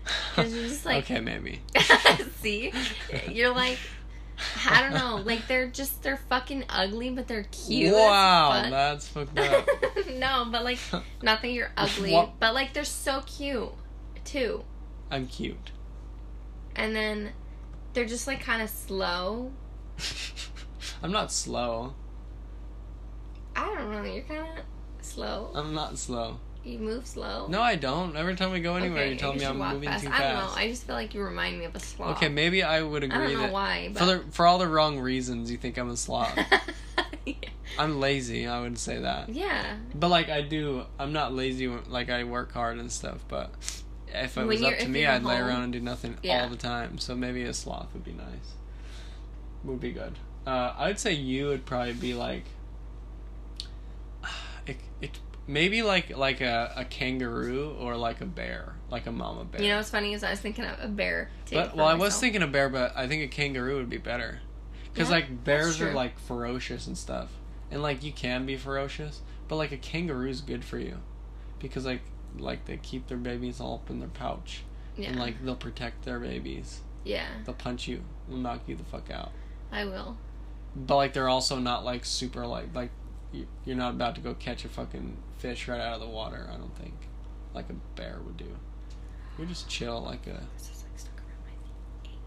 [0.35, 1.61] 'Cause you're just like- okay, maybe.
[2.41, 2.73] See,
[3.31, 3.79] you're like.
[4.69, 5.23] I don't know.
[5.25, 7.95] Like they're just they're fucking ugly, but they're cute.
[7.95, 9.69] Wow, That's that's fucked up.
[10.17, 10.79] no, but like
[11.23, 12.41] not that you're ugly, What?
[12.41, 13.69] but like they're so cute
[14.25, 14.65] too.
[15.13, 15.71] I'm cute.
[16.75, 17.33] And then
[17.93, 19.53] they're just like kind of slow.
[21.05, 21.95] I'm not slow.
[23.55, 24.03] I don't know.
[24.03, 24.65] You're kind of
[25.05, 25.53] slow.
[25.55, 26.39] I'm not slow.
[26.65, 27.49] You move slow.
[27.49, 28.17] No, I don't.
[28.17, 30.05] Every time we go anywhere, Okay, you tell maybe me I'm moving fast.
[30.05, 30.23] too fast.
[30.23, 30.53] I don't know.
[30.57, 32.17] I just feel like you remind me of a sloth.
[32.19, 34.59] Okay, maybe I would agree I don't know that why, but for the for all
[34.59, 36.39] the wrong reasons, you think I'm a sloth.
[37.27, 37.35] yeah.
[37.79, 38.47] I'm lazy.
[38.47, 39.31] I would say that.
[39.31, 39.77] yeah.
[39.95, 41.67] But like I do, I'm not lazy.
[41.69, 43.25] Like I work hard and stuff.
[43.29, 43.51] But
[44.09, 46.43] if it When was up to me, I'd lay around and do nothing Yeah.
[46.45, 46.99] all the time.
[46.99, 48.53] So maybe a sloth would be nice.
[49.65, 50.19] Would be good.
[50.47, 52.45] Uh, I'd say you would probably be like.
[55.47, 59.61] Maybe like like a, a kangaroo or like a bear, like a mama bear.
[59.61, 61.31] You know what's funny is I was thinking of a bear.
[61.51, 64.41] But well, I was thinking a bear, but I think a kangaroo would be better.
[64.93, 67.31] Because Yeah, like bears are like ferocious and stuff,
[67.71, 70.99] and like you can be ferocious, but like a kangaroo's good for you,
[71.59, 72.03] because like
[72.39, 74.63] like they keep their babies all up in their pouch,
[74.97, 75.09] Yeah.
[75.09, 76.81] and like they'll protect their babies.
[77.05, 79.33] yeah, They'll punch you, they'll knock you the fuck out.
[79.73, 80.17] I will.
[80.77, 82.91] But like they're also not like super like like
[83.65, 86.49] you're not about to go catch a fucking fish right out of the water.
[86.49, 86.95] I don't think,
[87.53, 88.47] like a bear would do.
[89.37, 92.19] You're just chill like a This is like stuck around my feet.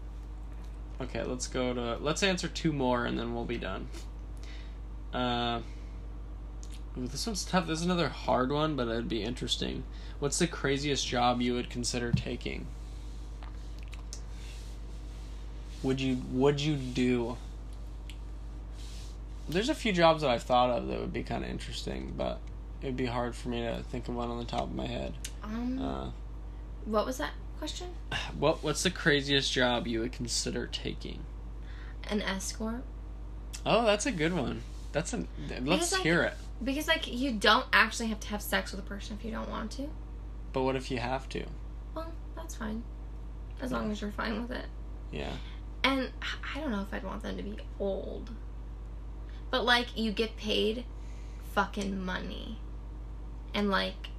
[1.00, 1.96] Okay, let's go to.
[1.96, 3.88] Let's answer two more and then we'll be done.
[5.14, 5.60] Uh,
[6.98, 7.66] ooh, this one's tough.
[7.66, 9.84] This is another hard one, but it'd be interesting.
[10.18, 12.66] What's the craziest job you would consider taking?
[15.82, 17.38] Would you Would you do?
[19.48, 22.40] There's a few jobs that I've thought of that would be kind of interesting, but
[22.82, 25.14] it'd be hard for me to think of one on the top of my head.
[25.42, 26.10] Um, Uh,
[26.84, 27.88] what was that question?
[28.38, 31.20] what What's the craziest job you would consider taking?
[32.08, 32.84] An escort.
[33.64, 34.62] Oh, that's a good one.
[34.92, 35.24] That's a.
[35.60, 36.34] Let's like, hear it.
[36.62, 39.50] Because like you don't actually have to have sex with a person if you don't
[39.50, 39.88] want to.
[40.52, 41.44] But what if you have to?
[41.94, 42.82] Well, that's fine.
[43.60, 44.66] As long as you're fine with it.
[45.10, 45.32] Yeah.
[45.82, 46.10] And
[46.54, 48.30] I don't know if I'd want them to be old.
[49.50, 50.84] But like you get paid
[51.52, 52.58] fucking money.
[53.56, 54.10] And like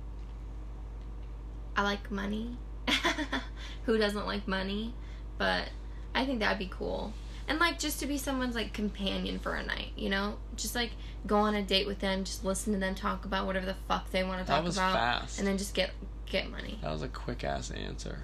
[1.76, 2.58] I like money.
[3.86, 4.94] Who doesn't like money?
[5.38, 5.70] But
[6.16, 7.14] I think that'd be cool.
[7.48, 10.38] And like just to be someone's like companion for a night, you know?
[10.56, 10.92] Just like
[11.26, 14.10] go on a date with them, just listen to them talk about whatever the fuck
[14.12, 14.94] they want to That talk was about.
[14.94, 15.40] fast.
[15.40, 15.92] And then just get
[16.26, 16.80] get money.
[16.82, 18.24] That was a quick ass answer.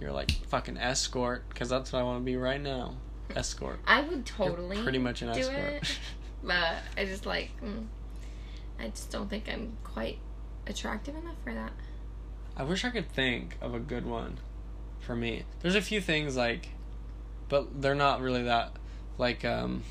[0.00, 2.96] You're like fucking escort, because that's what I want to be right now.
[3.36, 3.78] Escort.
[3.86, 5.56] I would You're totally pretty much an do escort.
[5.82, 5.98] it.
[6.42, 7.86] But I just like, mm,
[8.84, 10.18] I just don't think I'm quite
[10.66, 11.72] attractive enough for that.
[12.56, 14.38] I wish I could think of a good one
[15.00, 15.44] for me.
[15.60, 16.68] There's a few things like,
[17.48, 18.72] but they're not really that.
[19.16, 19.82] Like, um,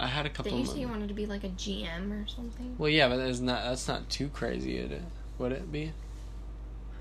[0.00, 0.52] I had a Did couple.
[0.52, 2.74] you of say you wanted to be like a GM or something?
[2.78, 5.02] Well, yeah, but isn't that that's not too crazy, it?
[5.38, 5.92] Would it be?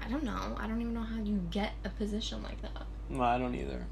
[0.05, 0.55] I don't know.
[0.57, 2.85] I don't even know how you get a position like that.
[3.09, 3.87] Well, I don't either.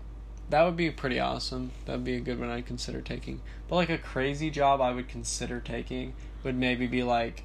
[0.50, 1.72] That would be pretty awesome.
[1.86, 3.42] That'd be a good one I'd consider taking.
[3.68, 6.14] But like a crazy job I would consider taking
[6.48, 7.44] would maybe be like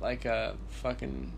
[0.00, 1.32] like a fucking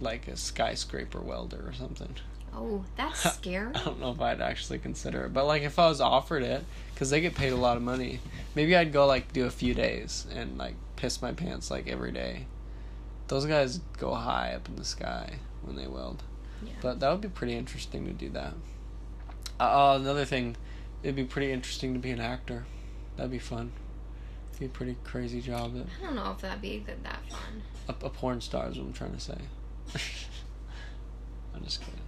[0.00, 2.14] like a skyscraper welder or something.
[2.54, 3.74] Oh, that's scary.
[3.74, 6.64] I don't know if I'd actually consider it, but like if I was offered it,
[6.92, 8.20] because they get paid a lot of money,
[8.54, 12.12] maybe I'd go like do a few days and like piss my pants like every
[12.12, 12.46] day.
[13.28, 16.22] Those guys go high up in the sky when they weld,
[16.64, 16.72] Yeah.
[16.82, 18.54] but that would be pretty interesting to do that.
[19.58, 20.56] Uh, uh, another thing,
[21.02, 22.66] it'd be pretty interesting to be an actor.
[23.16, 23.72] That'd be fun.
[24.58, 25.74] Be a pretty crazy job.
[25.76, 27.62] I don't know if that'd be that, that fun.
[27.88, 29.36] a, a porn star is what I'm trying to say.
[31.54, 32.00] I'm just kidding.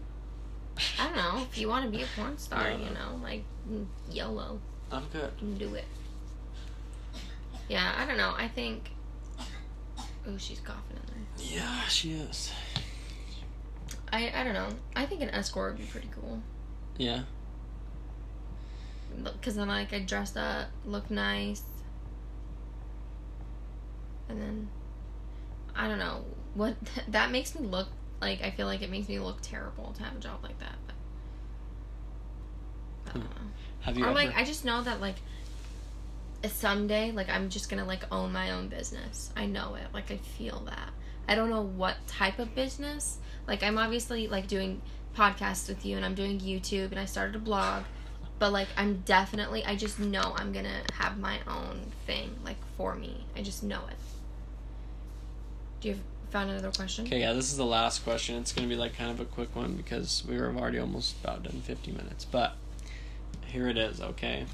[0.99, 1.43] I don't know.
[1.51, 2.77] If you want to be a porn star, no.
[2.77, 4.61] you know, like mm, YOLO,
[4.93, 5.59] I'm good.
[5.59, 5.85] do it.
[7.69, 8.35] Yeah, I don't know.
[8.37, 8.91] I think.
[10.29, 11.59] Oh, she's coughing in there.
[11.59, 12.53] Yeah, she is.
[14.13, 14.69] I I don't know.
[14.95, 16.43] I think an escort would be pretty cool.
[16.99, 17.23] Yeah.
[19.23, 21.63] Because then, like, I dress up, look nice.
[24.29, 24.69] And then,
[25.75, 26.25] I don't know.
[26.55, 26.77] What,
[27.09, 27.89] that makes me look,
[28.21, 30.77] like, I feel like it makes me look terrible to have a job like that.
[30.87, 30.95] But,
[33.09, 33.47] I don't know.
[33.81, 34.15] Have you Or, ever?
[34.15, 35.17] like, I just know that, like,
[36.49, 39.31] someday, like, I'm just gonna, like, own my own business.
[39.37, 39.87] I know it.
[39.93, 40.91] Like, I feel that.
[41.29, 43.19] I don't know what type of business.
[43.47, 44.81] Like, I'm obviously, like, doing
[45.17, 47.85] podcasts with you and I'm doing YouTube and I started a blog.
[48.39, 52.95] But, like, I'm definitely, I just know I'm gonna have my own thing, like, for
[52.95, 53.25] me.
[53.37, 53.97] I just know it.
[55.81, 57.07] Do you have found another question?
[57.07, 58.37] Okay, yeah, this is the last question.
[58.37, 61.43] It's gonna be like kind of a quick one because we were already almost about
[61.43, 62.25] done fifty minutes.
[62.25, 62.57] But
[63.47, 64.47] here it is, okay?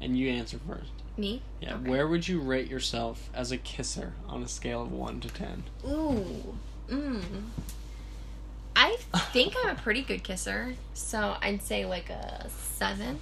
[0.00, 0.90] And you answer first.
[1.16, 1.42] Me?
[1.60, 1.74] Yeah.
[1.74, 1.90] Okay.
[1.90, 5.64] Where would you rate yourself as a kisser on a scale of one to ten?
[5.86, 6.56] Ooh.
[6.88, 7.22] Mmm.
[8.74, 8.96] I
[9.32, 13.20] think I'm a pretty good kisser, so I'd say like a seven.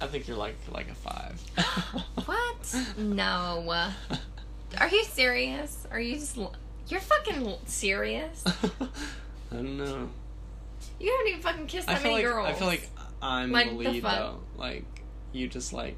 [0.00, 1.40] I think you're like like a five.
[2.26, 2.76] What?
[2.98, 3.92] No.
[4.78, 5.86] Are you serious?
[5.90, 6.38] Are you just.
[6.90, 8.44] You're fucking serious?
[8.46, 10.08] I don't know.
[10.98, 12.48] You haven't even fucking kissed I that feel many like girls.
[12.48, 12.88] I feel like
[13.22, 14.18] I'm Like the the lead fuck?
[14.18, 14.40] though.
[14.56, 14.84] Like
[15.32, 15.96] you just like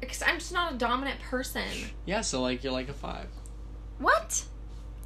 [0.00, 1.64] Because I'm just not a dominant person.
[2.06, 2.20] yeah.
[2.20, 3.26] So like you're like a five.
[3.98, 4.44] What?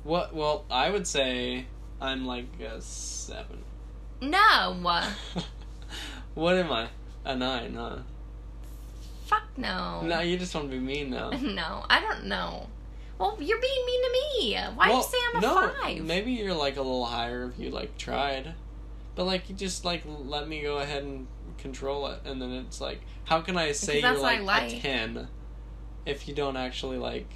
[0.05, 0.35] What?
[0.35, 1.67] Well, I would say
[2.01, 3.63] I'm like a seven.
[4.21, 4.77] No.
[6.35, 6.89] what am I?
[7.25, 7.99] A nine, huh?
[9.27, 10.03] Fuck no.
[10.03, 11.31] No, you just want to be mean now.
[11.41, 12.69] No, I don't know.
[13.19, 14.57] Well, you're being mean to me.
[14.75, 16.05] Why do you say I'm a no, five?
[16.05, 18.55] Maybe you're like a little higher if you like tried,
[19.15, 21.27] but like you just like let me go ahead and
[21.59, 24.45] control it, and then it's like, how can I say Because you're like, I a
[24.45, 24.83] like.
[24.83, 25.29] ten
[26.05, 27.29] if you don't actually like,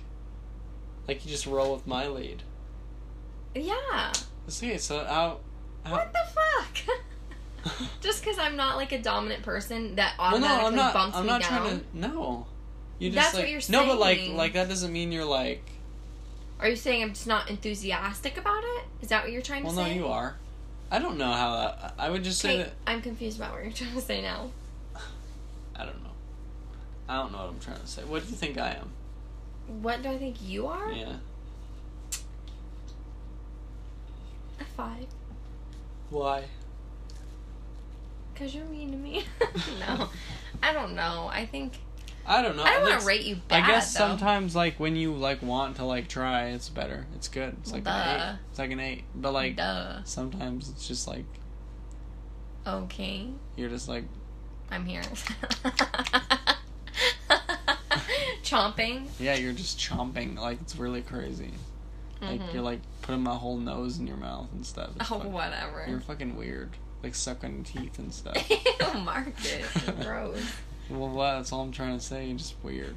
[1.07, 2.43] like you just roll with my lead?
[3.55, 4.13] Yeah.
[4.49, 5.39] See, so how?
[5.85, 6.97] how What the fuck?
[8.01, 10.95] Just because I'm not like a dominant person that well, no, automatically I'm not.
[10.95, 11.51] bumps I'm me not down.
[11.51, 11.85] trying to.
[11.95, 12.47] No.
[12.99, 13.87] You just That's like what you're saying.
[13.87, 15.63] no, but like like that doesn't mean you're like.
[16.59, 18.85] Are you saying I'm just not enthusiastic about it?
[19.03, 19.83] Is that what you're trying Well, to say?
[19.83, 20.37] Well, no, you are.
[20.91, 21.95] I don't know how that.
[21.99, 22.73] I would just say that.
[22.87, 24.51] I'm confused about what you're trying to say now.
[25.77, 26.11] I don't know.
[27.09, 28.03] I don't know what I'm trying to say.
[28.05, 28.91] What do you think I am?
[29.83, 30.91] What do I think you are?
[30.93, 31.17] Yeah.
[34.61, 35.07] A five.
[36.09, 36.45] Why?
[38.37, 39.25] Cause you're mean to me.
[39.81, 40.09] no,
[40.63, 41.29] I don't know.
[41.33, 41.73] I think
[42.29, 42.65] I don't know.
[42.65, 43.63] I don't want to rate you bad.
[43.63, 43.99] I guess though.
[43.99, 47.07] sometimes like when you like want to like try, it's better.
[47.15, 47.57] It's good.
[47.61, 48.39] It's like an eight.
[48.51, 49.05] It's like an eight.
[49.15, 50.03] But like Duh.
[50.05, 51.25] sometimes it's just like
[52.67, 54.05] Okay, you're just like
[54.71, 55.03] I'm here.
[58.43, 59.07] Chomping.
[59.19, 60.39] yeah, you're just chomping.
[60.39, 61.51] Like it's really crazy.
[62.21, 62.55] Like Mhm.
[62.55, 64.91] you're like putting my whole nose in your mouth and stuff.
[65.01, 65.85] It's Oh, whatever.
[65.89, 66.71] You're fucking weird.
[67.03, 68.37] Like sucking teeth and stuff.
[68.95, 69.67] Ew, Marcus.
[70.03, 70.41] Gross.
[70.91, 71.15] Well.
[71.37, 72.33] That's all I'm trying to say.
[72.35, 72.97] Just weird.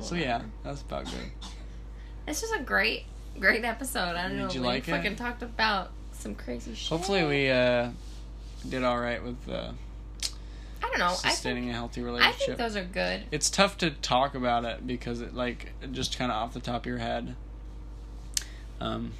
[0.00, 1.14] So yeah, that's about good.
[2.26, 3.04] This was a great,
[3.38, 4.16] great episode.
[4.16, 4.50] I don't Did know.
[4.54, 4.92] you we like it?
[4.92, 6.88] fucking talked about some crazy shit.
[6.88, 7.90] Hopefully we uh
[8.66, 9.72] did all right with uh,
[10.82, 11.08] I don't know.
[11.08, 12.40] I sustaining think, a healthy relationship.
[12.40, 13.24] I think those are good.
[13.30, 16.82] it's tough to talk about it because it like just kind of off the top
[16.82, 17.36] of your head.
[18.80, 19.12] Um,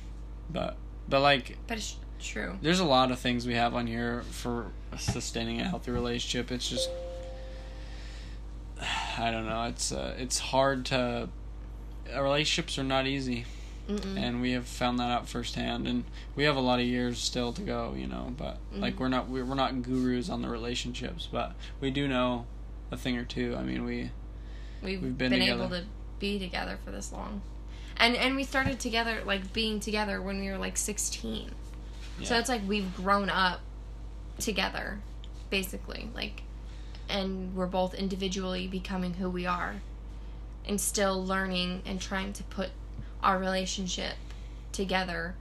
[0.51, 0.77] but
[1.09, 2.57] but like But it's true.
[2.63, 6.51] there's a lot of things we have on here for sustaining a healthy relationship.
[6.51, 6.89] It's just
[9.19, 9.65] I don't know.
[9.65, 11.29] It's uh, it's hard to
[12.15, 13.45] uh, relationships are not easy,
[13.89, 14.19] Mm-mm.
[14.19, 15.87] and we have found that out firsthand.
[15.87, 16.05] And
[16.37, 18.35] we have a lot of years still to go, you know.
[18.37, 18.99] But like Mhm.
[19.01, 22.47] we're not we're we're not gurus on the relationships, but we do know
[22.91, 23.57] a thing or two.
[23.57, 24.11] I mean, we
[24.83, 25.85] We've, we've been, been able to
[26.19, 27.41] be together for this long.
[27.97, 31.51] And and we started together like being together when we were like 16.
[32.23, 33.61] So it's like we've grown up
[34.39, 35.01] together
[35.51, 36.43] basically like
[37.09, 39.77] and we're both individually becoming who we are
[40.67, 42.71] and still learning and trying to put
[43.23, 44.15] our relationship
[44.73, 45.35] together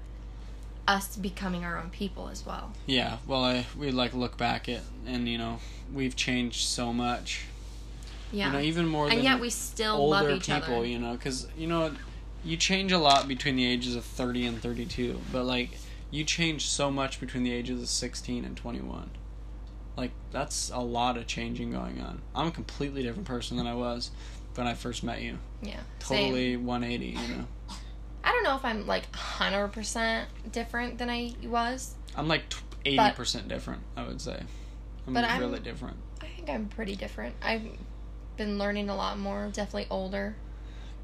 [0.87, 2.73] us becoming our own people as well.
[2.85, 5.59] Yeah, well, I we like look back at and you know
[5.93, 7.45] we've changed so much.
[8.31, 8.47] Yeah.
[8.47, 10.79] You know, even more and than yet we still love older each people.
[10.79, 10.85] other.
[10.85, 11.91] You know, because you know
[12.43, 15.77] you change a lot between the ages of thirty and thirty-two, but like
[16.11, 19.11] you change so much between the ages of sixteen and twenty-one.
[19.95, 22.21] Like that's a lot of changing going on.
[22.35, 24.11] I'm a completely different person than I was
[24.55, 25.37] when I first met you.
[25.61, 25.79] Yeah.
[25.99, 26.25] Same.
[26.25, 27.05] Totally 180.
[27.07, 27.45] You know,
[28.23, 31.93] I don't know if I'm like 100% different than I was.
[32.15, 32.43] I'm like
[32.85, 33.81] eighty percent different.
[33.95, 34.41] I would say.
[35.07, 35.97] I'm But I'm- really different.
[36.21, 37.35] I think I'm pretty different.
[37.41, 37.63] I've
[38.37, 40.35] been learning a lot more, definitely older.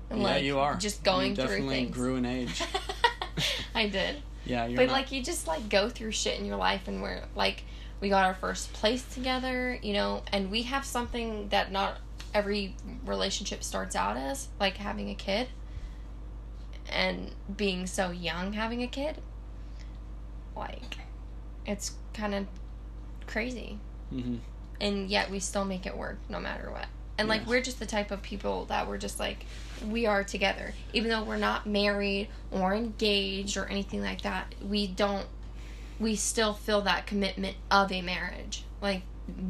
[0.09, 0.75] And yeah, like you are.
[0.75, 1.95] just going you through definitely things.
[1.95, 2.63] grew in age.
[3.75, 4.17] I did.
[4.45, 7.01] Yeah, you're but not- like you just like go through shit in your life and
[7.01, 7.63] we're like
[7.99, 11.97] we got our first place together, you know, and we have something that not
[12.33, 12.75] every
[13.05, 15.47] relationship starts out as, like having a kid
[16.91, 19.17] and being so young having a kid.
[20.55, 20.97] Like
[21.65, 22.47] it's kind of
[23.27, 23.79] crazy.
[24.13, 24.39] Mhm.
[24.81, 26.87] And yet we still make it work no matter what.
[27.17, 29.45] And like we're just the type of people that we're just like
[29.85, 30.73] we are together.
[30.93, 35.27] Even though we're not married or engaged or anything like that, we don't
[35.99, 38.63] we still feel that commitment of a marriage.
[38.81, 39.01] Like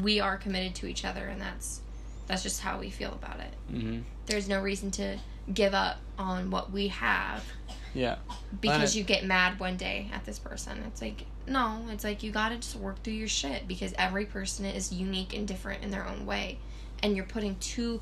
[0.02, 1.82] we are committed to each other and that's
[2.28, 3.54] that's just how we feel about it.
[3.72, 4.04] Mhm.
[4.28, 5.18] There's no reason to
[5.52, 7.44] give up on what we have
[7.96, 8.18] Yeah.
[8.62, 10.84] because it- you get mad one day at this person.
[10.88, 14.26] It's like no, it's like you got to just work through your shit because every
[14.26, 16.60] person is unique and different in their own way.
[17.02, 18.02] And you're putting two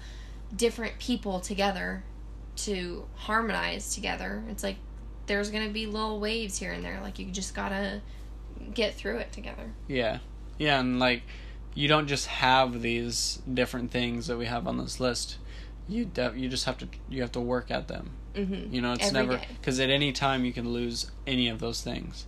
[0.53, 2.03] different people together
[2.57, 4.43] to harmonize together.
[4.49, 4.75] It's like
[5.27, 8.01] there's to be little waves here and there like you just got to
[8.73, 9.71] get through it together.
[9.87, 10.19] Yeah.
[10.57, 11.23] Yeah, and like
[11.73, 15.37] you don't just have these different things that we have on this list.
[15.87, 18.11] You de- you just have to you have to work at them.
[18.35, 18.73] Mhm.
[18.73, 21.81] You know, it's Every never cuz at any time you can lose any of those
[21.81, 22.25] things.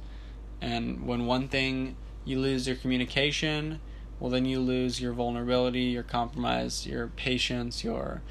[0.61, 3.79] And when one thing you lose your communication,
[4.19, 8.21] well then you lose your vulnerability, your compromise, your patience, your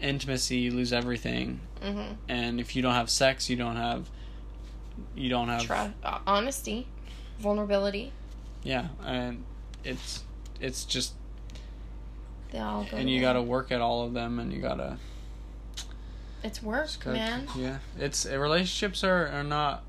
[0.00, 1.60] intimacy, you lose everything.
[1.82, 2.16] Mhm.
[2.28, 4.08] And if you don't have sex, you don't have
[5.16, 6.86] you don't have Trust, uh, honesty,
[7.42, 8.12] vulnerability,
[8.62, 9.44] yeah, and
[9.84, 10.22] it's
[10.60, 11.12] it's just
[12.52, 14.76] they all go and you got to work at all of them and you got
[14.76, 14.96] to
[16.44, 17.46] It's work, man.
[17.56, 19.82] yeah it's uh, relationships are, are not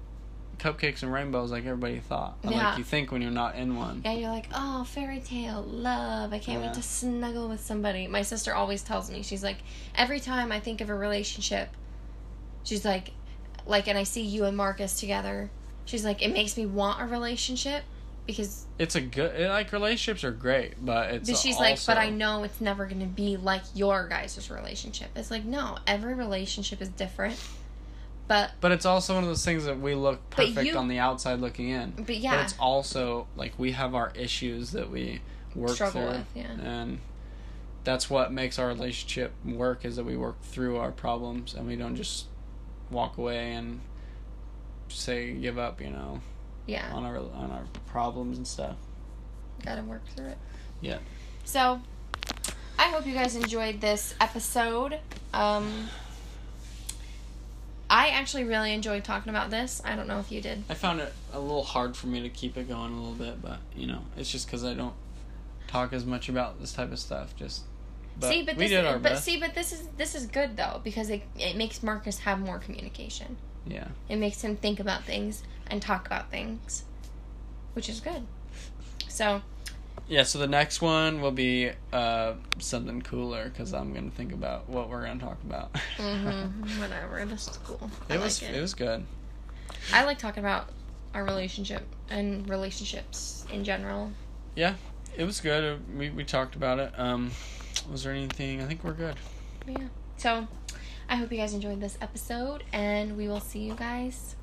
[0.60, 2.70] cupcakes and rainbows like everybody thought Yeah.
[2.70, 6.32] like you think when you're not in one Yeah, you're like, oh, fairy tale, love.
[6.32, 6.68] I can't Yeah.
[6.68, 8.08] wait to snuggle with somebody.
[8.08, 9.58] My sister always tells me, she's like,
[9.96, 11.70] every time I think of a relationship,
[12.64, 13.12] she's like,
[13.66, 15.50] like, and I see you and Marcus together,
[15.86, 17.84] she's like, it makes me want a relationship
[18.26, 21.98] because it's a good like relationships are great but it's but she's also, like, but
[21.98, 25.10] I know it's never going to be like your guys' relationship.
[25.16, 27.38] It's like, no, every relationship is different,
[28.28, 31.00] But But it's also one of those things that we look perfect you- on the
[31.00, 31.92] outside looking in.
[31.92, 35.20] but But yeah, it's also like we have our issues that we
[35.54, 36.52] work Struggle through, with, yeah.
[36.64, 37.00] and
[37.84, 41.76] that's what makes our relationship work is that we work through our problems and we
[41.76, 42.28] don't just
[42.90, 43.82] walk away and
[44.94, 46.22] say give up, you know,
[46.66, 48.76] yeah, on our on our problems and stuff.
[49.66, 50.38] gotta work through it.
[50.82, 50.98] Yeah.
[51.46, 51.82] So,
[52.80, 55.00] I hope you guys enjoyed this episode.
[55.34, 55.90] Um,
[57.90, 59.82] I actually really enjoyed talking about this.
[59.86, 60.64] I don't know if you did.
[60.70, 63.42] I found it a little hard for me to keep it going a little bit,
[63.42, 64.96] but you know, it's just because I don't
[65.68, 67.36] talk as much about this type of stuff.
[67.36, 67.64] Just
[68.20, 69.24] but see, but we this, did our but best.
[69.26, 72.58] see, but this is this is good though because it it makes Marcus have more
[72.60, 73.38] communication.
[73.66, 76.84] Yeah, It makes him think about things and talk about things,
[77.74, 78.24] which is good.
[79.08, 79.42] So,
[80.08, 80.24] yeah.
[80.24, 84.90] So the next one will be uh, something cooler because I'm gonna think about what
[84.90, 85.74] we're gonna talk about.
[85.98, 86.80] mm-hmm.
[86.82, 87.26] whatever.
[87.26, 87.90] This is cool.
[88.10, 88.62] I it was like it.
[88.62, 89.06] was good.
[89.94, 90.70] I like talking about
[91.14, 94.12] our relationship and relationships in general.
[94.56, 94.76] Yeah,
[95.16, 95.80] it was good.
[95.98, 96.92] We we talked about it.
[96.98, 97.32] Um,
[97.92, 98.62] was there anything?
[98.62, 99.16] I think we're good.
[99.68, 99.88] Yeah.
[100.18, 100.48] So,
[101.14, 104.36] I hope you guys enjoyed this episode, and we will see you guys.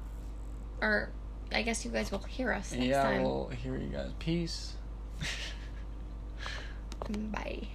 [0.81, 1.11] Or,
[1.51, 3.25] I guess you guys will hear us next yeah, time.
[3.25, 4.13] we'll hear you guys.
[4.21, 4.75] Peace.
[7.11, 7.67] Bye.